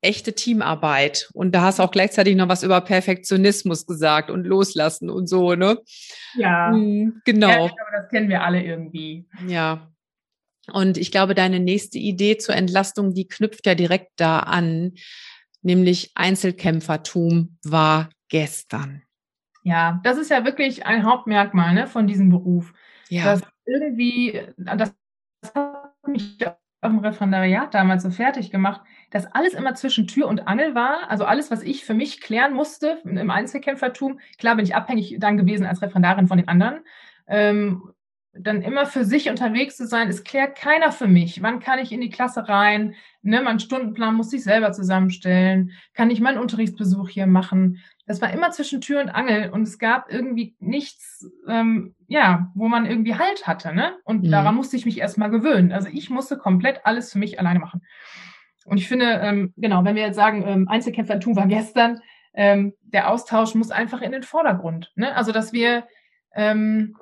[0.02, 1.28] echte Teamarbeit.
[1.32, 5.54] Und da hast du auch gleichzeitig noch was über Perfektionismus gesagt und loslassen und so,
[5.54, 5.78] ne?
[6.34, 6.70] Ja.
[6.70, 7.48] Mhm, genau.
[7.48, 9.26] Ja, ich glaube, das kennen wir alle irgendwie.
[9.46, 9.88] Ja.
[10.72, 14.94] Und ich glaube, deine nächste Idee zur Entlastung, die knüpft ja direkt da an,
[15.62, 19.02] nämlich Einzelkämpfertum war gestern.
[19.62, 22.72] Ja, das ist ja wirklich ein Hauptmerkmal ne, von diesem Beruf.
[23.08, 23.24] Ja.
[23.24, 24.94] Dass irgendwie, das
[25.54, 26.38] hat mich
[26.82, 31.10] im Referendariat damals so fertig gemacht, dass alles immer zwischen Tür und Angel war.
[31.10, 34.20] Also alles, was ich für mich klären musste im Einzelkämpfertum.
[34.38, 36.84] Klar bin ich abhängig dann gewesen als Referendarin von den anderen.
[37.26, 37.92] Ähm,
[38.40, 41.42] dann immer für sich unterwegs zu sein, es klärt keiner für mich.
[41.42, 42.94] Wann kann ich in die Klasse rein?
[43.22, 45.72] Ne, mein Stundenplan muss ich selber zusammenstellen.
[45.94, 47.82] Kann ich meinen Unterrichtsbesuch hier machen?
[48.06, 52.68] Das war immer zwischen Tür und Angel und es gab irgendwie nichts, ähm, ja, wo
[52.68, 53.74] man irgendwie Halt hatte.
[53.74, 53.96] Ne?
[54.04, 54.30] Und mhm.
[54.30, 55.72] daran musste ich mich erstmal gewöhnen.
[55.72, 57.82] Also ich musste komplett alles für mich alleine machen.
[58.64, 62.00] Und ich finde, ähm, genau, wenn wir jetzt sagen, ähm, Einzelkämpfertum war gestern,
[62.34, 64.92] ähm, der Austausch muss einfach in den Vordergrund.
[64.94, 65.14] Ne?
[65.14, 65.84] Also, dass wir
[66.34, 66.94] ähm,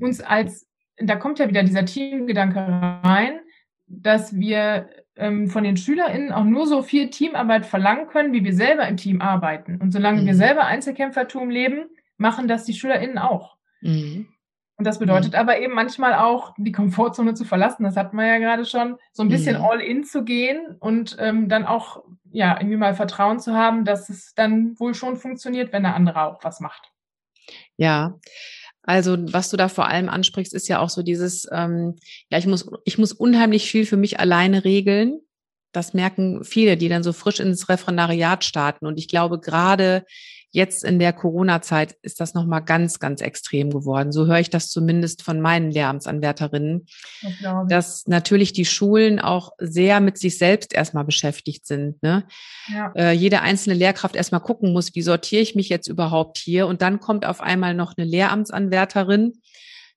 [0.00, 3.40] uns als, da kommt ja wieder dieser Teamgedanke rein,
[3.86, 8.54] dass wir ähm, von den SchülerInnen auch nur so viel Teamarbeit verlangen können, wie wir
[8.54, 9.80] selber im Team arbeiten.
[9.80, 10.26] Und solange mhm.
[10.26, 13.56] wir selber Einzelkämpfertum leben, machen das die SchülerInnen auch.
[13.80, 14.28] Mhm.
[14.76, 15.38] Und das bedeutet mhm.
[15.38, 17.84] aber eben manchmal auch, die Komfortzone zu verlassen.
[17.84, 19.64] Das hatten wir ja gerade schon, so ein bisschen mhm.
[19.64, 22.02] all in zu gehen und ähm, dann auch,
[22.32, 26.24] ja, irgendwie mal Vertrauen zu haben, dass es dann wohl schon funktioniert, wenn der andere
[26.24, 26.90] auch was macht.
[27.76, 28.18] Ja.
[28.84, 31.96] Also was du da vor allem ansprichst, ist ja auch so dieses, ähm,
[32.30, 35.20] ja, ich muss, ich muss unheimlich viel für mich alleine regeln.
[35.72, 38.86] Das merken viele, die dann so frisch ins Referendariat starten.
[38.86, 40.04] Und ich glaube, gerade
[40.54, 44.12] Jetzt in der Corona-Zeit ist das nochmal ganz, ganz extrem geworden.
[44.12, 46.86] So höre ich das zumindest von meinen Lehramtsanwärterinnen,
[47.42, 52.00] das dass natürlich die Schulen auch sehr mit sich selbst erstmal beschäftigt sind.
[52.04, 52.22] Ne?
[52.72, 52.92] Ja.
[52.94, 56.68] Äh, jede einzelne Lehrkraft erstmal gucken muss, wie sortiere ich mich jetzt überhaupt hier?
[56.68, 59.32] Und dann kommt auf einmal noch eine Lehramtsanwärterin,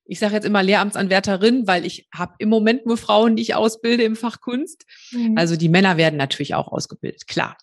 [0.10, 4.04] ich sage jetzt immer Lehramtsanwärterin, weil ich habe im Moment nur Frauen, die ich ausbilde
[4.04, 4.86] im Fach Kunst.
[5.12, 5.38] Mhm.
[5.38, 7.58] Also die Männer werden natürlich auch ausgebildet, klar.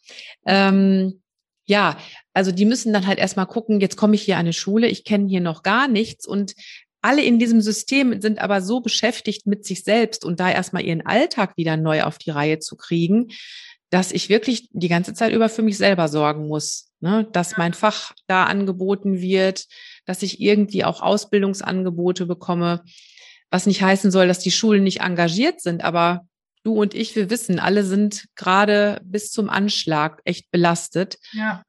[0.46, 1.22] Ähm,
[1.66, 1.96] ja,
[2.34, 5.04] also die müssen dann halt erstmal gucken, jetzt komme ich hier an eine Schule, ich
[5.04, 6.54] kenne hier noch gar nichts und
[7.00, 11.06] alle in diesem System sind aber so beschäftigt mit sich selbst und da erstmal ihren
[11.06, 13.28] Alltag wieder neu auf die Reihe zu kriegen,
[13.90, 17.28] dass ich wirklich die ganze Zeit über für mich selber sorgen muss, ne?
[17.32, 19.66] dass mein Fach da angeboten wird,
[20.06, 22.82] dass ich irgendwie auch Ausbildungsangebote bekomme,
[23.50, 26.26] was nicht heißen soll, dass die Schulen nicht engagiert sind, aber
[26.64, 31.18] du und ich, wir wissen, alle sind gerade bis zum Anschlag echt belastet.
[31.32, 31.62] Ja.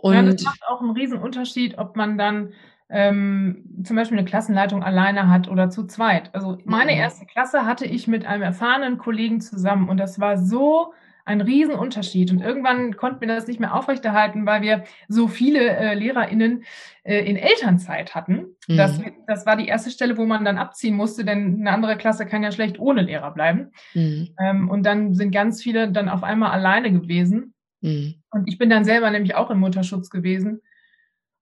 [0.00, 2.52] Und ja, das macht auch einen riesen Unterschied, ob man dann
[2.88, 6.34] ähm, zum Beispiel eine Klassenleitung alleine hat oder zu zweit.
[6.34, 10.92] Also meine erste Klasse hatte ich mit einem erfahrenen Kollegen zusammen und das war so
[11.24, 12.32] ein Riesenunterschied.
[12.32, 16.64] Und irgendwann konnten wir das nicht mehr aufrechterhalten, weil wir so viele äh, LehrerInnen
[17.04, 18.56] äh, in Elternzeit hatten.
[18.66, 18.76] Mhm.
[18.76, 22.26] Das, das war die erste Stelle, wo man dann abziehen musste, denn eine andere Klasse
[22.26, 23.70] kann ja schlecht ohne Lehrer bleiben.
[23.94, 24.30] Mhm.
[24.40, 27.54] Ähm, und dann sind ganz viele dann auf einmal alleine gewesen.
[27.80, 28.22] Mhm.
[28.30, 30.62] Und ich bin dann selber nämlich auch im Mutterschutz gewesen.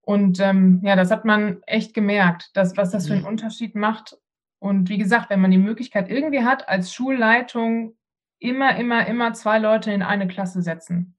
[0.01, 3.29] Und ähm, ja, das hat man echt gemerkt, dass, was das für einen mhm.
[3.29, 4.16] Unterschied macht.
[4.59, 7.96] Und wie gesagt, wenn man die Möglichkeit irgendwie hat, als Schulleitung
[8.38, 11.16] immer, immer, immer zwei Leute in eine Klasse setzen.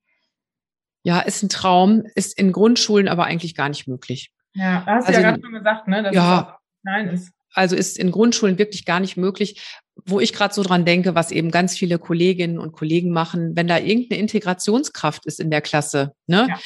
[1.04, 4.34] Ja, ist ein Traum, ist in Grundschulen aber eigentlich gar nicht möglich.
[4.54, 7.34] Ja, hast du also, ja gerade schon gesagt, ne, dass ja, es klein ist.
[7.54, 9.80] Also ist in Grundschulen wirklich gar nicht möglich.
[10.06, 13.68] Wo ich gerade so dran denke, was eben ganz viele Kolleginnen und Kollegen machen, wenn
[13.68, 16.48] da irgendeine Integrationskraft ist in der Klasse, ne?
[16.50, 16.60] Ja.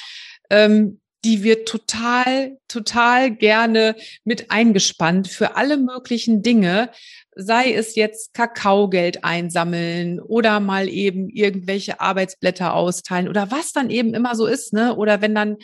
[0.49, 6.89] Ähm, die wird total, total gerne mit eingespannt für alle möglichen Dinge,
[7.35, 14.13] sei es jetzt Kakaogeld einsammeln oder mal eben irgendwelche Arbeitsblätter austeilen oder was dann eben
[14.13, 14.95] immer so ist, ne?
[14.95, 15.57] Oder wenn dann,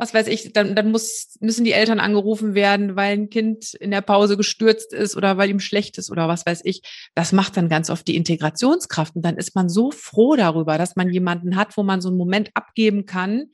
[0.00, 3.90] was weiß ich, dann, dann muss, müssen die Eltern angerufen werden, weil ein Kind in
[3.90, 6.80] der Pause gestürzt ist oder weil ihm schlecht ist oder was weiß ich.
[7.14, 10.96] Das macht dann ganz oft die Integrationskraft und dann ist man so froh darüber, dass
[10.96, 13.50] man jemanden hat, wo man so einen Moment abgeben kann.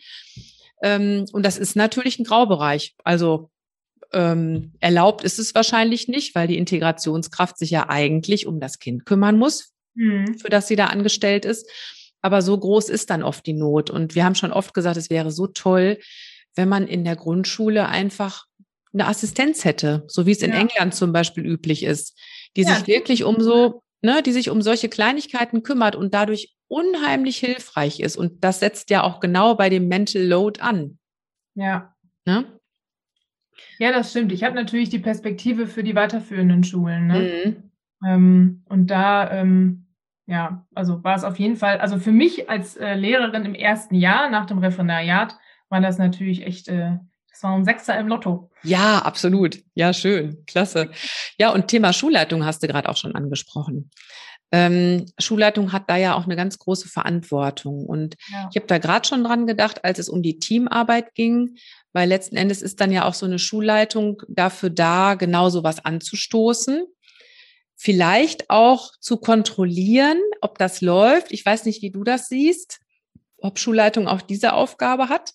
[0.85, 2.95] Ähm, und das ist natürlich ein Graubereich.
[3.03, 3.51] Also
[4.13, 9.05] ähm, erlaubt ist es wahrscheinlich nicht, weil die Integrationskraft sich ja eigentlich um das Kind
[9.05, 10.39] kümmern muss, mhm.
[10.39, 11.69] für das sie da angestellt ist.
[12.23, 13.91] Aber so groß ist dann oft die Not.
[13.91, 15.99] Und wir haben schon oft gesagt, es wäre so toll,
[16.57, 18.47] wenn man in der Grundschule einfach
[18.93, 20.59] eine Assistenz hätte, so wie es in ja.
[20.59, 22.19] England zum Beispiel üblich ist,
[22.57, 22.75] die ja.
[22.75, 28.01] sich wirklich um so, ne, die sich um solche Kleinigkeiten kümmert und dadurch unheimlich hilfreich
[28.01, 28.17] ist.
[28.17, 30.99] Und das setzt ja auch genau bei dem Mental Load an.
[31.55, 31.95] Ja.
[32.25, 32.45] Ne?
[33.79, 34.33] Ja, das stimmt.
[34.33, 37.07] Ich habe natürlich die Perspektive für die weiterführenden Schulen.
[37.07, 37.21] Ne?
[37.45, 37.71] Mhm.
[38.07, 39.87] Ähm, und da, ähm,
[40.27, 43.95] ja, also war es auf jeden Fall, also für mich als äh, Lehrerin im ersten
[43.95, 45.37] Jahr nach dem Referendariat
[45.69, 46.93] war das natürlich echt, äh,
[47.31, 48.51] das war ein Sechser im Lotto.
[48.63, 49.59] Ja, absolut.
[49.75, 50.45] Ja, schön.
[50.47, 50.91] Klasse.
[51.39, 53.91] Ja, und Thema Schulleitung hast du gerade auch schon angesprochen.
[54.53, 57.85] Ähm, Schulleitung hat da ja auch eine ganz große Verantwortung.
[57.85, 58.49] Und ja.
[58.51, 61.57] ich habe da gerade schon dran gedacht, als es um die Teamarbeit ging,
[61.93, 65.85] weil letzten Endes ist dann ja auch so eine Schulleitung dafür da, genau so was
[65.85, 66.85] anzustoßen.
[67.75, 71.33] Vielleicht auch zu kontrollieren, ob das läuft.
[71.33, 72.81] Ich weiß nicht, wie du das siehst,
[73.39, 75.33] ob Schulleitung auch diese Aufgabe hat.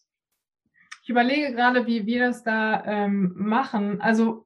[1.01, 4.01] Ich überlege gerade, wie wir das da ähm, machen.
[4.01, 4.45] Also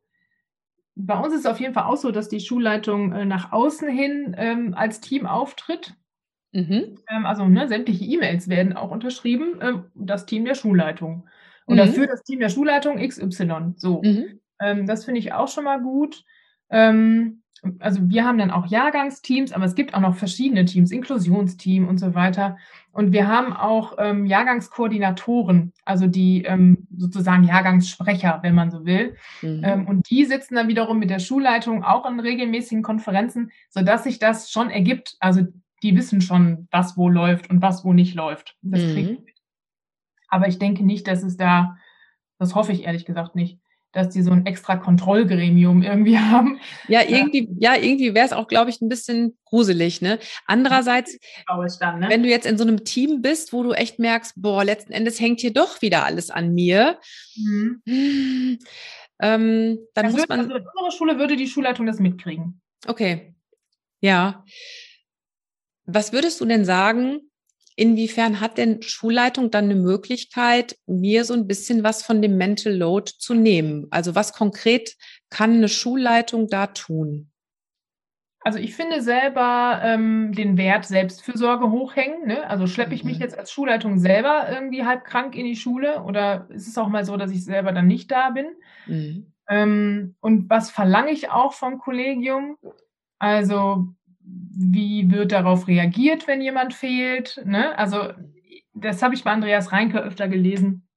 [0.95, 3.89] bei uns ist es auf jeden Fall auch so, dass die Schulleitung äh, nach außen
[3.89, 5.93] hin ähm, als Team auftritt.
[6.53, 6.97] Mhm.
[7.09, 11.27] Ähm, also ne, sämtliche E-Mails werden auch unterschrieben, äh, das Team der Schulleitung.
[11.67, 11.91] Oder mhm.
[11.91, 13.73] für das Team der Schulleitung XY.
[13.75, 14.01] So.
[14.01, 14.39] Mhm.
[14.59, 16.23] Ähm, das finde ich auch schon mal gut.
[16.69, 17.43] Ähm,
[17.79, 21.99] also wir haben dann auch Jahrgangsteams, aber es gibt auch noch verschiedene Teams, Inklusionsteam und
[21.99, 22.57] so weiter.
[22.91, 29.15] Und wir haben auch ähm, Jahrgangskoordinatoren, also die ähm, sozusagen Jahrgangssprecher, wenn man so will.
[29.41, 29.61] Mhm.
[29.63, 34.19] Ähm, und die sitzen dann wiederum mit der Schulleitung auch in regelmäßigen Konferenzen, sodass sich
[34.19, 35.17] das schon ergibt.
[35.19, 35.41] Also
[35.83, 38.55] die wissen schon, was wo läuft und was wo nicht läuft.
[38.61, 39.25] Das mhm.
[40.29, 41.77] Aber ich denke nicht, dass es da,
[42.39, 43.59] das hoffe ich ehrlich gesagt nicht,
[43.95, 46.59] dass die so ein extra Kontrollgremium irgendwie haben.
[46.87, 50.19] Ja, irgendwie, ja, irgendwie wäre es auch, glaube ich, ein bisschen gruselig, ne?
[50.45, 51.17] Andererseits,
[51.79, 52.09] dann, ne?
[52.09, 55.19] wenn du jetzt in so einem Team bist, wo du echt merkst, boah, letzten Endes
[55.19, 56.99] hängt hier doch wieder alles an mir.
[57.37, 57.81] Mhm.
[57.85, 58.59] Hm,
[59.21, 60.39] ähm, dann das muss man.
[60.41, 62.61] Also in unserer Schule würde die Schulleitung das mitkriegen.
[62.85, 63.33] Okay.
[64.01, 64.43] Ja.
[65.85, 67.21] Was würdest du denn sagen,
[67.77, 72.73] Inwiefern hat denn Schulleitung dann eine Möglichkeit, mir so ein bisschen was von dem Mental
[72.73, 73.87] Load zu nehmen?
[73.91, 74.95] Also was konkret
[75.29, 77.31] kann eine Schulleitung da tun?
[78.39, 82.27] Also ich finde selber ähm, den Wert Selbstfürsorge hochhängen.
[82.27, 82.47] Ne?
[82.47, 83.23] Also schleppe ich mich mhm.
[83.23, 87.03] jetzt als Schulleitung selber irgendwie halb krank in die Schule oder ist es auch mal
[87.03, 88.45] so, dass ich selber dann nicht da bin?
[88.85, 89.33] Mhm.
[89.49, 92.57] Ähm, und was verlange ich auch vom Kollegium?
[93.17, 93.87] Also
[94.25, 97.41] wie wird darauf reagiert, wenn jemand fehlt?
[97.45, 97.77] Ne?
[97.77, 98.09] Also
[98.73, 100.87] das habe ich bei Andreas Reinke öfter gelesen.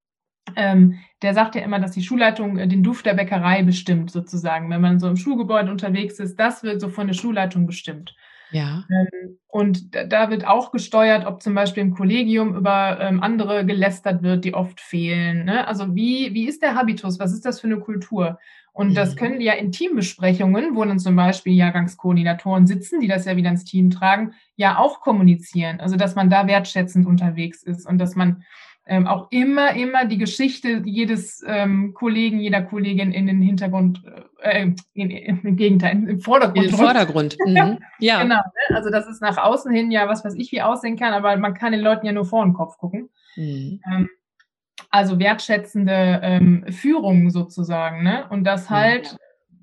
[0.57, 4.71] Ähm, der sagt ja immer, dass die Schulleitung äh, den Duft der Bäckerei bestimmt, sozusagen.
[4.71, 8.15] Wenn man so im Schulgebäude unterwegs ist, das wird so von der Schulleitung bestimmt.
[8.51, 8.85] Ja.
[8.91, 14.23] Ähm, und da wird auch gesteuert, ob zum Beispiel im Kollegium über ähm, andere gelästert
[14.23, 15.45] wird, die oft fehlen.
[15.45, 15.67] Ne?
[15.67, 17.19] Also wie, wie ist der Habitus?
[17.19, 18.39] Was ist das für eine Kultur?
[18.79, 19.19] Und das mhm.
[19.19, 23.65] können ja in Teambesprechungen, wo dann zum Beispiel Jahrgangskoordinatoren sitzen, die das ja wieder ins
[23.65, 25.81] Team tragen, ja auch kommunizieren.
[25.81, 28.45] Also dass man da wertschätzend unterwegs ist und dass man
[28.87, 34.01] ähm, auch immer, immer die Geschichte jedes ähm, Kollegen, jeder Kollegin in den Hintergrund,
[34.43, 36.67] äh, in, im Gegenteil, im Vordergrund.
[36.67, 37.37] Den Vordergrund.
[37.49, 37.79] Mhm.
[37.99, 38.23] Ja.
[38.23, 38.37] genau.
[38.37, 38.77] Ne?
[38.77, 41.55] Also, dass es nach außen hin ja was weiß ich wie aussehen kann, aber man
[41.55, 43.09] kann den Leuten ja nur vor den Kopf gucken.
[43.35, 43.81] Mhm.
[43.91, 44.09] Ähm,
[44.91, 48.27] also wertschätzende ähm, Führung sozusagen, ne?
[48.31, 49.17] Und das halt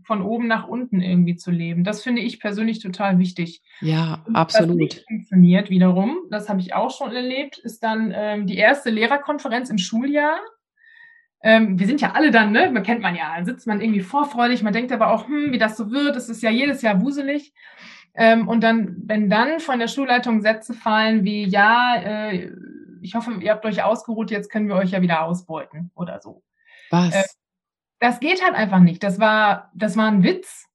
[0.05, 1.83] von oben nach unten irgendwie zu leben.
[1.83, 3.61] Das finde ich persönlich total wichtig.
[3.81, 4.69] Ja, absolut.
[4.69, 8.91] Was nicht funktioniert wiederum, das habe ich auch schon erlebt, ist dann ähm, die erste
[8.91, 10.37] Lehrerkonferenz im Schuljahr.
[11.41, 12.69] Ähm, wir sind ja alle dann, ne?
[12.71, 15.57] Man kennt man ja, dann sitzt man irgendwie vorfreudig, man denkt aber auch, hm, wie
[15.57, 17.53] das so wird, es ist ja jedes Jahr wuselig.
[18.13, 22.51] Ähm, und dann, wenn dann von der Schulleitung Sätze fallen wie, ja, äh,
[23.05, 26.43] ich hoffe, ihr habt euch ausgeruht, jetzt können wir euch ja wieder ausbeuten oder so.
[26.89, 27.13] Was?
[27.13, 27.23] Äh,
[27.99, 29.03] das geht halt einfach nicht.
[29.03, 30.65] Das war, das war ein Witz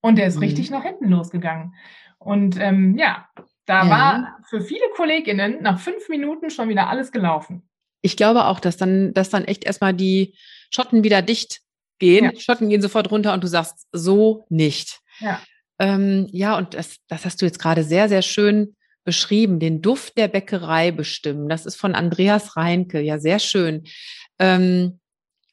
[0.00, 0.42] und der ist mhm.
[0.42, 1.74] richtig nach hinten losgegangen.
[2.18, 3.28] Und ähm, ja,
[3.64, 3.90] da ja.
[3.90, 7.68] war für viele KollegInnen nach fünf Minuten schon wieder alles gelaufen.
[8.02, 10.36] Ich glaube auch, dass dann, dass dann echt erstmal die
[10.70, 11.62] Schotten wieder dicht
[11.98, 12.26] gehen.
[12.26, 12.38] Ja.
[12.38, 15.00] Schotten gehen sofort runter und du sagst so nicht.
[15.20, 15.40] Ja.
[15.78, 18.76] Ähm, ja, und das, das hast du jetzt gerade sehr, sehr schön
[19.08, 21.48] beschrieben, den Duft der Bäckerei bestimmen.
[21.48, 23.84] Das ist von Andreas Reinke, ja, sehr schön.
[24.38, 25.00] Ähm,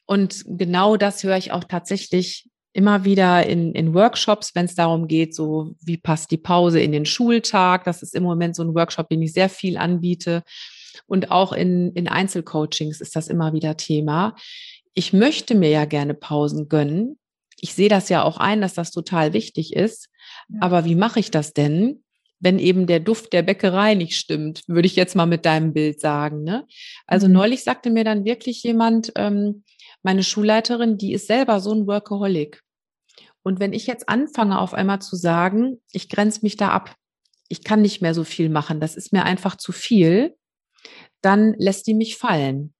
[0.04, 5.08] und genau das höre ich auch tatsächlich immer wieder in, in Workshops, wenn es darum
[5.08, 7.84] geht, so wie passt die Pause in den Schultag.
[7.84, 10.42] Das ist im Moment so ein Workshop, den ich sehr viel anbiete.
[11.06, 14.36] Und auch in, in Einzelcoachings ist das immer wieder Thema.
[14.92, 17.18] Ich möchte mir ja gerne Pausen gönnen.
[17.58, 20.10] Ich sehe das ja auch ein, dass das total wichtig ist.
[20.60, 22.02] Aber wie mache ich das denn?
[22.38, 26.00] Wenn eben der Duft der Bäckerei nicht stimmt, würde ich jetzt mal mit deinem Bild
[26.00, 26.42] sagen.
[26.42, 26.66] Ne?
[27.06, 27.34] Also mhm.
[27.34, 29.64] neulich sagte mir dann wirklich jemand, ähm,
[30.02, 32.62] meine Schulleiterin, die ist selber so ein Workaholic.
[33.42, 36.96] Und wenn ich jetzt anfange, auf einmal zu sagen, ich grenze mich da ab,
[37.48, 40.36] ich kann nicht mehr so viel machen, das ist mir einfach zu viel,
[41.22, 42.74] dann lässt die mich fallen.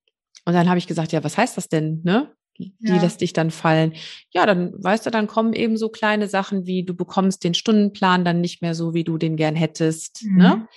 [0.45, 2.03] Und dann habe ich gesagt, ja, was heißt das denn?
[2.05, 2.33] Ne?
[2.59, 3.01] Die ja.
[3.01, 3.95] lässt dich dann fallen.
[4.31, 8.25] Ja, dann weißt du, dann kommen eben so kleine Sachen wie du bekommst den Stundenplan
[8.25, 10.25] dann nicht mehr so, wie du den gern hättest.
[10.25, 10.31] Ne?
[10.31, 10.39] Mhm.
[10.39, 10.69] Ne?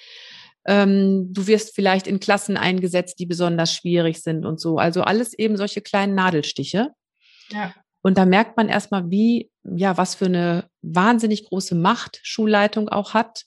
[0.66, 4.78] Ähm, du wirst vielleicht in Klassen eingesetzt, die besonders schwierig sind und so.
[4.78, 6.90] Also alles eben solche kleinen Nadelstiche.
[7.52, 7.74] Ja.
[8.02, 13.14] Und da merkt man erstmal, wie, ja, was für eine wahnsinnig große Macht Schulleitung auch
[13.14, 13.46] hat.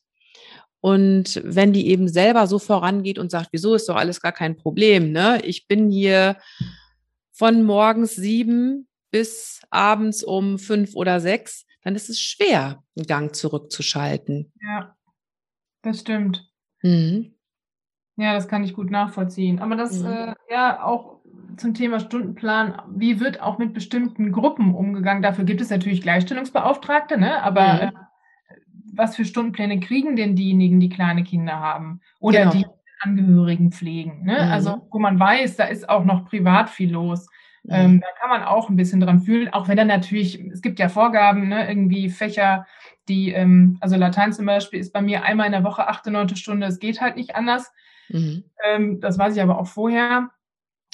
[0.80, 4.56] Und wenn die eben selber so vorangeht und sagt, wieso ist doch alles gar kein
[4.56, 5.40] Problem, ne?
[5.44, 6.36] Ich bin hier
[7.42, 13.34] von morgens sieben bis abends um fünf oder sechs, dann ist es schwer, einen Gang
[13.34, 14.52] zurückzuschalten.
[14.60, 14.94] Ja,
[15.82, 16.48] das stimmt.
[16.82, 17.34] Mhm.
[18.14, 19.58] Ja, das kann ich gut nachvollziehen.
[19.58, 20.06] Aber das, mhm.
[20.06, 21.18] äh, ja, auch
[21.56, 25.24] zum Thema Stundenplan, wie wird auch mit bestimmten Gruppen umgegangen?
[25.24, 27.42] Dafür gibt es natürlich Gleichstellungsbeauftragte, ne?
[27.42, 27.80] aber mhm.
[27.80, 27.92] äh,
[28.94, 32.52] was für Stundenpläne kriegen denn diejenigen, die kleine Kinder haben oder genau.
[32.52, 32.66] die
[33.00, 34.22] Angehörigen pflegen?
[34.22, 34.34] Ne?
[34.34, 34.52] Mhm.
[34.52, 37.26] Also, wo man weiß, da ist auch noch privat viel los.
[37.64, 37.74] Mhm.
[37.74, 40.78] Ähm, da kann man auch ein bisschen dran fühlen, auch wenn dann natürlich, es gibt
[40.78, 42.66] ja Vorgaben, ne, irgendwie Fächer,
[43.08, 46.36] die, ähm, also Latein zum Beispiel ist bei mir einmal in der Woche achte, neunte
[46.36, 47.72] Stunde, es geht halt nicht anders.
[48.08, 48.44] Mhm.
[48.64, 50.30] Ähm, das weiß ich aber auch vorher.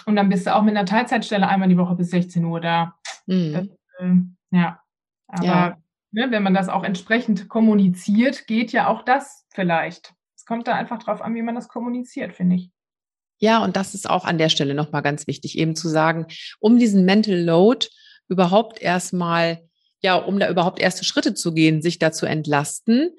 [0.07, 2.95] Und dann bist du auch mit einer Teilzeitstelle einmal die Woche bis 16 Uhr da.
[3.27, 3.53] Mhm.
[3.53, 3.67] Das,
[4.01, 4.15] äh,
[4.51, 4.81] ja,
[5.27, 5.77] aber ja.
[6.11, 10.15] Ne, wenn man das auch entsprechend kommuniziert, geht ja auch das vielleicht.
[10.35, 12.71] Es kommt da einfach drauf an, wie man das kommuniziert, finde ich.
[13.39, 16.27] Ja, und das ist auch an der Stelle nochmal ganz wichtig, eben zu sagen,
[16.59, 17.87] um diesen Mental Load
[18.29, 19.69] überhaupt erstmal
[20.01, 23.11] ja, um da überhaupt erste Schritte zu gehen, sich da zu entlasten,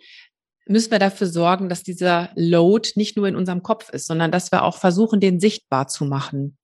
[0.65, 4.51] müssen wir dafür sorgen, dass dieser Load nicht nur in unserem Kopf ist, sondern dass
[4.51, 6.57] wir auch versuchen, den sichtbar zu machen.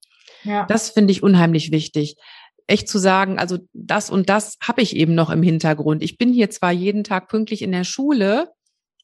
[0.44, 0.66] Ja.
[0.68, 2.16] Das finde ich unheimlich wichtig.
[2.68, 6.04] Echt zu sagen, also das und das habe ich eben noch im Hintergrund.
[6.04, 8.52] Ich bin hier zwar jeden Tag pünktlich in der Schule,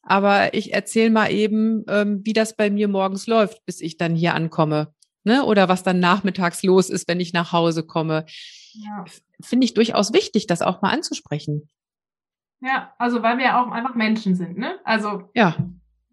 [0.02, 4.14] aber ich erzähle mal eben, ähm, wie das bei mir morgens läuft, bis ich dann
[4.14, 4.92] hier ankomme.
[5.24, 5.44] Ne?
[5.44, 8.26] Oder was dann nachmittags los ist, wenn ich nach Hause komme.
[8.72, 9.04] Ja.
[9.40, 11.68] Finde ich durchaus wichtig, das auch mal anzusprechen.
[12.60, 14.78] Ja, also weil wir ja auch einfach Menschen sind, ne?
[14.84, 15.56] Also ja.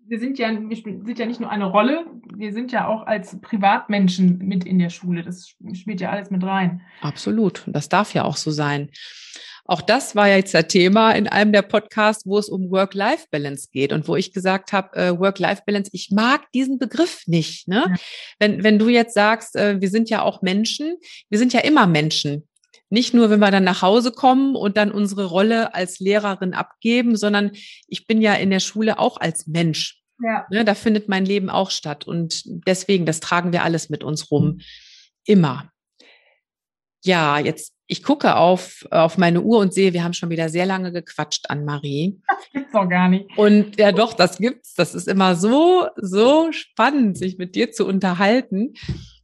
[0.10, 2.06] Wir sind ja, wir sind ja nicht nur eine Rolle,
[2.36, 5.24] wir sind ja auch als Privatmenschen mit in der Schule.
[5.24, 6.82] Das spielt ja alles mit rein.
[7.02, 7.68] Absolut.
[7.68, 8.90] Und das darf ja auch so sein.
[9.66, 13.68] Auch das war ja jetzt das Thema in einem der Podcasts, wo es um Work-Life-Balance
[13.72, 17.68] geht und wo ich gesagt habe, äh, Work-Life-Balance, ich mag diesen Begriff nicht.
[17.68, 17.86] Ne?
[17.88, 17.96] Ja.
[18.40, 20.96] Wenn, wenn du jetzt sagst, äh, wir sind ja auch Menschen,
[21.30, 22.48] wir sind ja immer Menschen.
[22.90, 27.16] Nicht nur, wenn wir dann nach Hause kommen und dann unsere Rolle als Lehrerin abgeben,
[27.16, 27.52] sondern
[27.88, 29.99] ich bin ja in der Schule auch als Mensch.
[30.22, 30.46] Ja.
[30.50, 32.06] Ne, da findet mein Leben auch statt.
[32.06, 34.60] Und deswegen, das tragen wir alles mit uns rum.
[35.26, 35.72] Immer.
[37.04, 40.66] Ja, jetzt, ich gucke auf, auf meine Uhr und sehe, wir haben schon wieder sehr
[40.66, 42.20] lange gequatscht an Marie.
[42.30, 43.38] Das gibt's doch gar nicht.
[43.38, 44.74] Und ja, doch, das gibt's.
[44.74, 48.74] Das ist immer so, so spannend, sich mit dir zu unterhalten.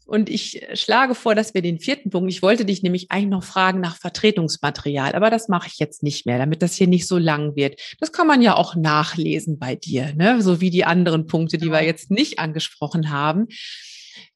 [0.05, 3.43] Und ich schlage vor, dass wir den vierten Punkt, ich wollte dich nämlich eigentlich noch
[3.43, 7.17] fragen nach Vertretungsmaterial, aber das mache ich jetzt nicht mehr, damit das hier nicht so
[7.17, 7.81] lang wird.
[7.99, 10.41] Das kann man ja auch nachlesen bei dir, ne?
[10.43, 13.47] so wie die anderen Punkte, die wir jetzt nicht angesprochen haben.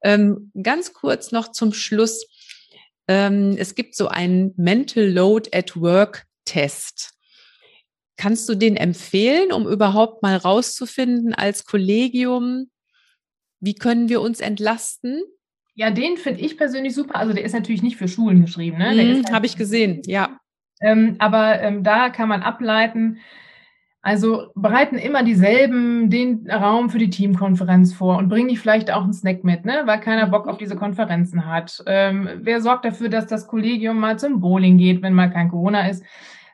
[0.02, 2.26] Ähm, ganz kurz noch zum Schluss.
[3.08, 7.12] Ähm, es gibt so einen Mental Load at Work Test.
[8.18, 12.70] Kannst du den empfehlen, um überhaupt mal rauszufinden als Kollegium,
[13.62, 15.22] wie können wir uns entlasten?
[15.80, 17.16] Ja, den finde ich persönlich super.
[17.16, 18.80] Also der ist natürlich nicht für Schulen geschrieben.
[18.80, 18.92] Ne?
[18.92, 20.38] Mhm, halt, Habe ich gesehen, ja.
[20.82, 23.20] Ähm, aber ähm, da kann man ableiten,
[24.02, 29.04] also bereiten immer dieselben den Raum für die Teamkonferenz vor und bringen die vielleicht auch
[29.04, 29.84] einen Snack mit, ne?
[29.86, 31.82] weil keiner Bock auf diese Konferenzen hat.
[31.88, 35.88] Ähm, wer sorgt dafür, dass das Kollegium mal zum Bowling geht, wenn mal kein Corona
[35.88, 36.04] ist?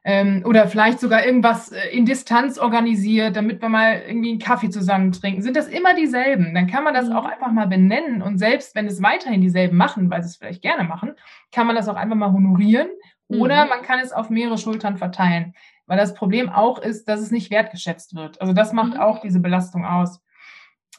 [0.07, 4.69] Ähm, oder vielleicht sogar irgendwas äh, in Distanz organisiert, damit wir mal irgendwie einen Kaffee
[4.69, 5.41] zusammen trinken.
[5.41, 6.53] Sind das immer dieselben?
[6.53, 7.15] Dann kann man das mhm.
[7.15, 10.61] auch einfach mal benennen und selbst wenn es weiterhin dieselben machen, weil sie es vielleicht
[10.61, 11.13] gerne machen,
[11.51, 12.87] kann man das auch einfach mal honorieren
[13.27, 13.69] oder mhm.
[13.69, 15.55] man kann es auf mehrere Schultern verteilen.
[15.87, 18.39] Weil das Problem auch ist, dass es nicht wertgeschätzt wird.
[18.41, 18.99] Also das macht mhm.
[18.99, 20.21] auch diese Belastung aus.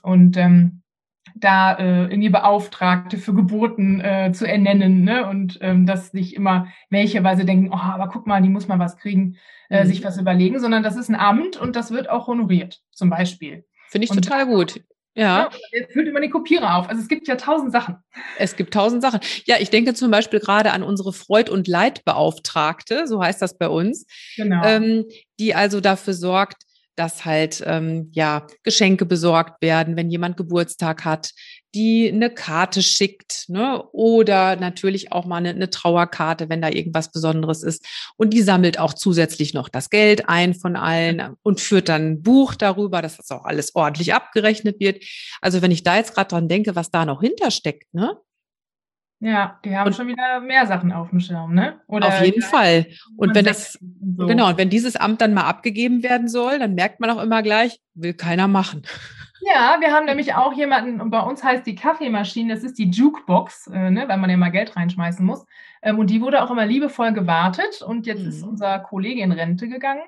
[0.03, 0.83] Und ähm,
[1.39, 5.29] da äh, irgendwie Beauftragte für Geburten äh, zu ernennen ne?
[5.29, 8.97] und ähm, dass nicht immer welcheweise denken, oh, aber guck mal, die muss mal was
[8.97, 9.37] kriegen,
[9.69, 9.89] äh, mhm.
[9.89, 13.67] sich was überlegen, sondern das ist ein Amt und das wird auch honoriert, zum Beispiel.
[13.89, 14.81] Finde ich und total gut.
[15.15, 15.51] Ja.
[15.73, 16.89] ja füllt immer die Kopierer auf.
[16.89, 17.97] Also es gibt ja tausend Sachen.
[18.39, 19.21] Es gibt tausend Sachen.
[19.47, 23.69] Ja, ich denke zum Beispiel gerade an unsere Freud- und Leidbeauftragte, so heißt das bei
[23.69, 24.07] uns,
[24.37, 24.63] genau.
[24.65, 25.07] ähm,
[25.39, 26.66] die also dafür sorgt,
[26.97, 31.33] dass halt ähm, ja Geschenke besorgt werden, wenn jemand Geburtstag hat,
[31.75, 33.83] die eine Karte schickt, ne?
[33.93, 37.85] Oder natürlich auch mal eine, eine Trauerkarte, wenn da irgendwas Besonderes ist.
[38.17, 42.23] Und die sammelt auch zusätzlich noch das Geld ein von allen und führt dann ein
[42.23, 45.05] Buch darüber, dass das auch alles ordentlich abgerechnet wird.
[45.43, 48.17] Also wenn ich da jetzt gerade dran denke, was da noch hintersteckt, ne?
[49.19, 51.81] Ja, die haben und, schon wieder mehr Sachen auf dem Schirm, ne?
[51.87, 52.87] Oder auf jeden Fall.
[53.17, 53.79] Und wenn das,
[54.17, 54.27] so.
[54.27, 57.43] genau, und wenn dieses Amt dann mal abgegeben werden soll, dann merkt man auch immer
[57.43, 58.83] gleich, will keiner machen.
[59.41, 62.91] Ja, wir haben nämlich auch jemanden, und bei uns heißt die Kaffeemaschine, das ist die
[62.91, 65.47] Jukebox, äh, ne, weil man ja mal Geld reinschmeißen muss.
[65.83, 67.81] Ähm, und die wurde auch immer liebevoll gewartet.
[67.81, 68.29] Und jetzt mhm.
[68.29, 70.03] ist unser Kollege in Rente gegangen.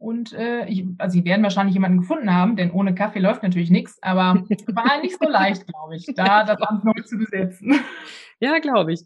[0.00, 3.68] Und äh, ich, also sie werden wahrscheinlich jemanden gefunden haben, denn ohne Kaffee läuft natürlich
[3.68, 7.78] nichts, aber war nicht so leicht, glaube ich, da das Amt neu zu besetzen.
[8.40, 9.02] Ja, glaube ich.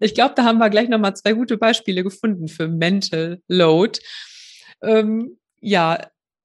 [0.00, 4.00] Ich glaube, da haben wir gleich nochmal zwei gute Beispiele gefunden für Mental Load.
[4.82, 5.98] Ähm, ja,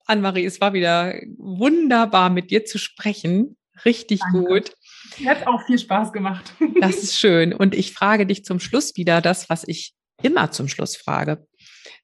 [0.08, 3.56] Anne-Marie, es war wieder wunderbar, mit dir zu sprechen.
[3.86, 4.46] Richtig Danke.
[4.46, 4.74] gut.
[5.26, 6.54] Hat auch viel Spaß gemacht.
[6.82, 7.54] Das ist schön.
[7.54, 11.48] Und ich frage dich zum Schluss wieder das, was ich immer zum Schluss frage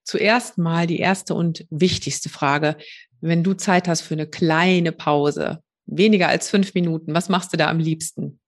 [0.04, 2.78] zuerst mal die erste und wichtigste Frage.
[3.22, 7.58] Wenn du Zeit hast für eine kleine Pause, weniger als fünf Minuten, was machst du
[7.58, 8.40] da am liebsten?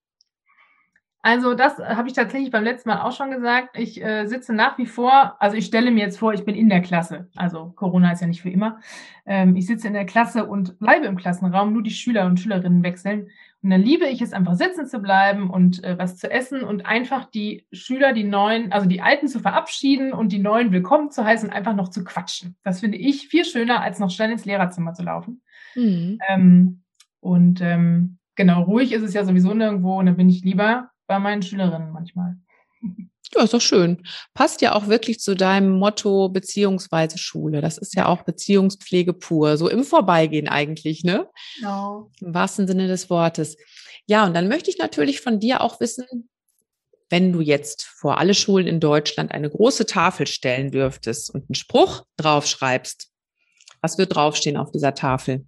[1.26, 3.78] Also das habe ich tatsächlich beim letzten Mal auch schon gesagt.
[3.78, 6.68] Ich äh, sitze nach wie vor, also ich stelle mir jetzt vor, ich bin in
[6.68, 7.30] der Klasse.
[7.36, 8.82] Also Corona ist ja nicht für immer.
[9.26, 12.84] Ähm, ich sitze in der Klasse und bleibe im Klassenraum, nur die Schüler und Schülerinnen
[12.84, 13.30] wechseln.
[13.64, 16.86] Und dann liebe ich es einfach sitzen zu bleiben und äh, was zu essen und
[16.86, 21.24] einfach die Schüler, die neuen, also die Alten zu verabschieden und die neuen willkommen zu
[21.24, 22.57] heißen, einfach noch zu quatschen.
[22.64, 25.41] Das finde ich viel schöner, als noch schnell ins Lehrerzimmer zu laufen.
[25.76, 26.20] Mhm.
[26.28, 26.84] Ähm,
[27.22, 31.18] und ähm, genau, ruhig ist es ja sowieso nirgendwo und da bin ich lieber bei
[31.20, 32.36] meinen Schülerinnen manchmal.
[33.36, 34.04] Ja, ist doch schön.
[34.34, 37.62] Passt ja auch wirklich zu deinem Motto beziehungsweise Schule.
[37.62, 41.28] Das ist ja auch Beziehungspflege pur, so im Vorbeigehen eigentlich, ne?
[41.58, 42.12] Genau.
[42.22, 43.58] Im wahrsten Sinne des Wortes.
[44.06, 46.30] Ja, und dann möchte ich natürlich von dir auch wissen,
[47.10, 51.56] wenn du jetzt vor alle Schulen in Deutschland eine große Tafel stellen dürftest und einen
[51.56, 53.12] Spruch draufschreibst,
[53.82, 55.46] was wird draufstehen auf dieser Tafel?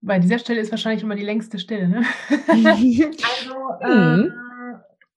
[0.00, 1.88] Bei dieser Stelle ist wahrscheinlich immer die längste Stelle.
[1.88, 2.04] Ne?
[2.48, 4.26] also, mhm.
[4.26, 4.51] äh,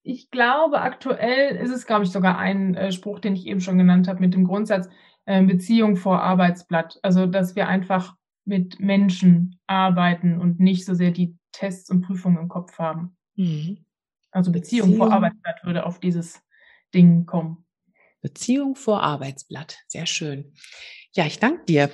[0.06, 3.80] ich glaube, aktuell ist es, glaube ich, sogar ein äh, Spruch, den ich eben schon
[3.80, 4.88] genannt habe, mit dem Grundsatz,
[5.26, 7.00] äh, Beziehung vor Arbeitsblatt.
[7.02, 12.38] Also, dass wir einfach mit Menschen arbeiten und nicht so sehr die Tests und Prüfungen
[12.38, 13.18] im Kopf haben.
[13.36, 13.84] Mhm.
[14.30, 16.40] Also Beziehung, Beziehung vor Arbeitsblatt würde auf dieses
[16.94, 17.66] Ding kommen.
[18.22, 19.80] Beziehung vor Arbeitsblatt.
[19.88, 20.54] Sehr schön.
[21.14, 21.90] Ja, ich danke dir.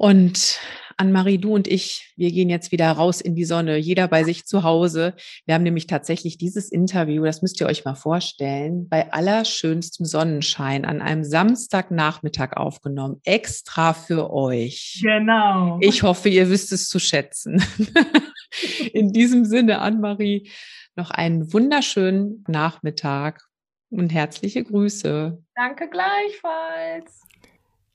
[0.00, 0.58] Und
[0.96, 4.46] Anne-Marie, du und ich, wir gehen jetzt wieder raus in die Sonne, jeder bei sich
[4.46, 5.12] zu Hause.
[5.44, 10.86] Wir haben nämlich tatsächlich dieses Interview, das müsst ihr euch mal vorstellen, bei allerschönstem Sonnenschein
[10.86, 15.00] an einem Samstagnachmittag aufgenommen, extra für euch.
[15.02, 15.76] Genau.
[15.82, 17.62] Ich hoffe, ihr wisst es zu schätzen.
[18.94, 20.50] in diesem Sinne, Anne-Marie,
[20.96, 23.42] noch einen wunderschönen Nachmittag
[23.90, 25.44] und herzliche Grüße.
[25.54, 27.20] Danke gleichfalls.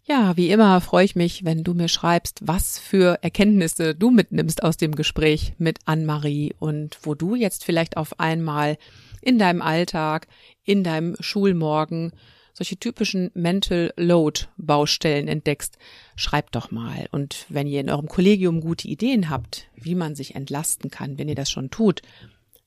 [0.08, 4.62] Ja, wie immer freue ich mich, wenn du mir schreibst, was für Erkenntnisse du mitnimmst
[4.62, 8.78] aus dem Gespräch mit Anne-Marie und wo du jetzt vielleicht auf einmal
[9.22, 10.28] in deinem Alltag,
[10.64, 12.12] in deinem Schulmorgen
[12.54, 15.80] solche typischen Mental Load Baustellen entdeckst.
[16.16, 17.08] Schreib doch mal.
[17.12, 21.30] Und wenn ihr in eurem Kollegium gute Ideen habt, wie man sich entlasten kann, wenn
[21.30, 22.04] ihr das schon tut,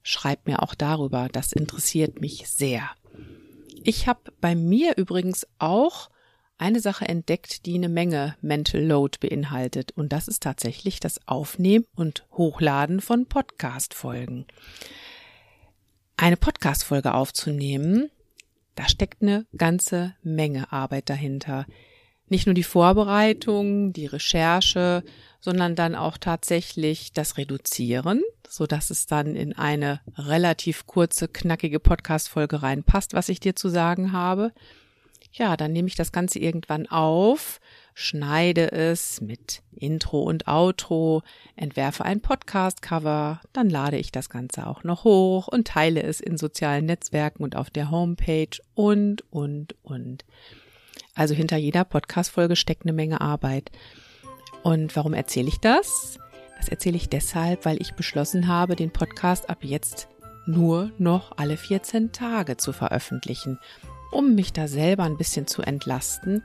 [0.03, 1.29] schreibt mir auch darüber.
[1.31, 2.91] Das interessiert mich sehr.
[3.85, 6.11] Ich habe bei mir übrigens auch
[6.59, 9.93] eine Sache entdeckt, die eine Menge Mental Load beinhaltet.
[9.93, 14.47] Und das ist tatsächlich das Aufnehmen und Hochladen von Podcast-Folgen.
[16.17, 18.11] Eine Podcast-Folge aufzunehmen,
[18.75, 21.67] da steckt eine ganze Menge Arbeit dahinter.
[22.29, 25.03] Nicht nur die Vorbereitung, die Recherche,
[25.41, 31.81] sondern dann auch tatsächlich das Reduzieren, so dass es dann in eine relativ kurze, knackige
[31.81, 34.53] Podcast-Folge reinpasst, was ich dir zu sagen habe
[35.33, 37.61] ja, dann nehme ich das Ganze irgendwann auf,
[37.95, 41.23] schneide es mit Intro und Outro,
[41.57, 46.39] entwerfe ein Podcast-Cover, dann lade ich das Ganze auch noch hoch und teile es in
[46.39, 50.25] sozialen Netzwerken und auf der Homepage und, und, und.
[51.15, 53.71] Also hinter jeder Podcast-Folge steckt eine Menge Arbeit.
[54.63, 56.19] Und warum erzähle ich das?
[56.57, 60.09] Das erzähle ich deshalb, weil ich beschlossen habe, den Podcast ab jetzt
[60.47, 63.59] nur noch alle 14 Tage zu veröffentlichen
[64.11, 66.43] um mich da selber ein bisschen zu entlasten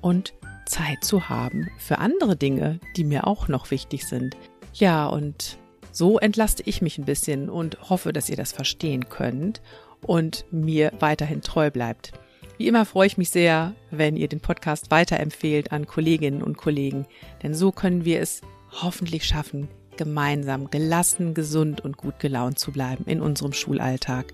[0.00, 0.34] und
[0.66, 4.36] Zeit zu haben für andere Dinge, die mir auch noch wichtig sind.
[4.74, 5.58] Ja, und
[5.92, 9.62] so entlaste ich mich ein bisschen und hoffe, dass ihr das verstehen könnt
[10.02, 12.12] und mir weiterhin treu bleibt.
[12.58, 17.06] Wie immer freue ich mich sehr, wenn ihr den Podcast weiterempfehlt an Kolleginnen und Kollegen,
[17.42, 18.42] denn so können wir es
[18.82, 24.26] hoffentlich schaffen, gemeinsam gelassen, gesund und gut gelaunt zu bleiben in unserem Schulalltag.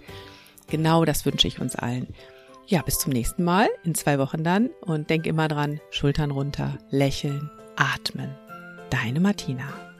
[0.69, 2.09] Genau das wünsche ich uns allen.
[2.67, 4.71] Ja, bis zum nächsten Mal, in zwei Wochen dann.
[4.81, 8.31] Und denk immer dran, Schultern runter, lächeln, atmen.
[8.91, 9.94] Deine Martina.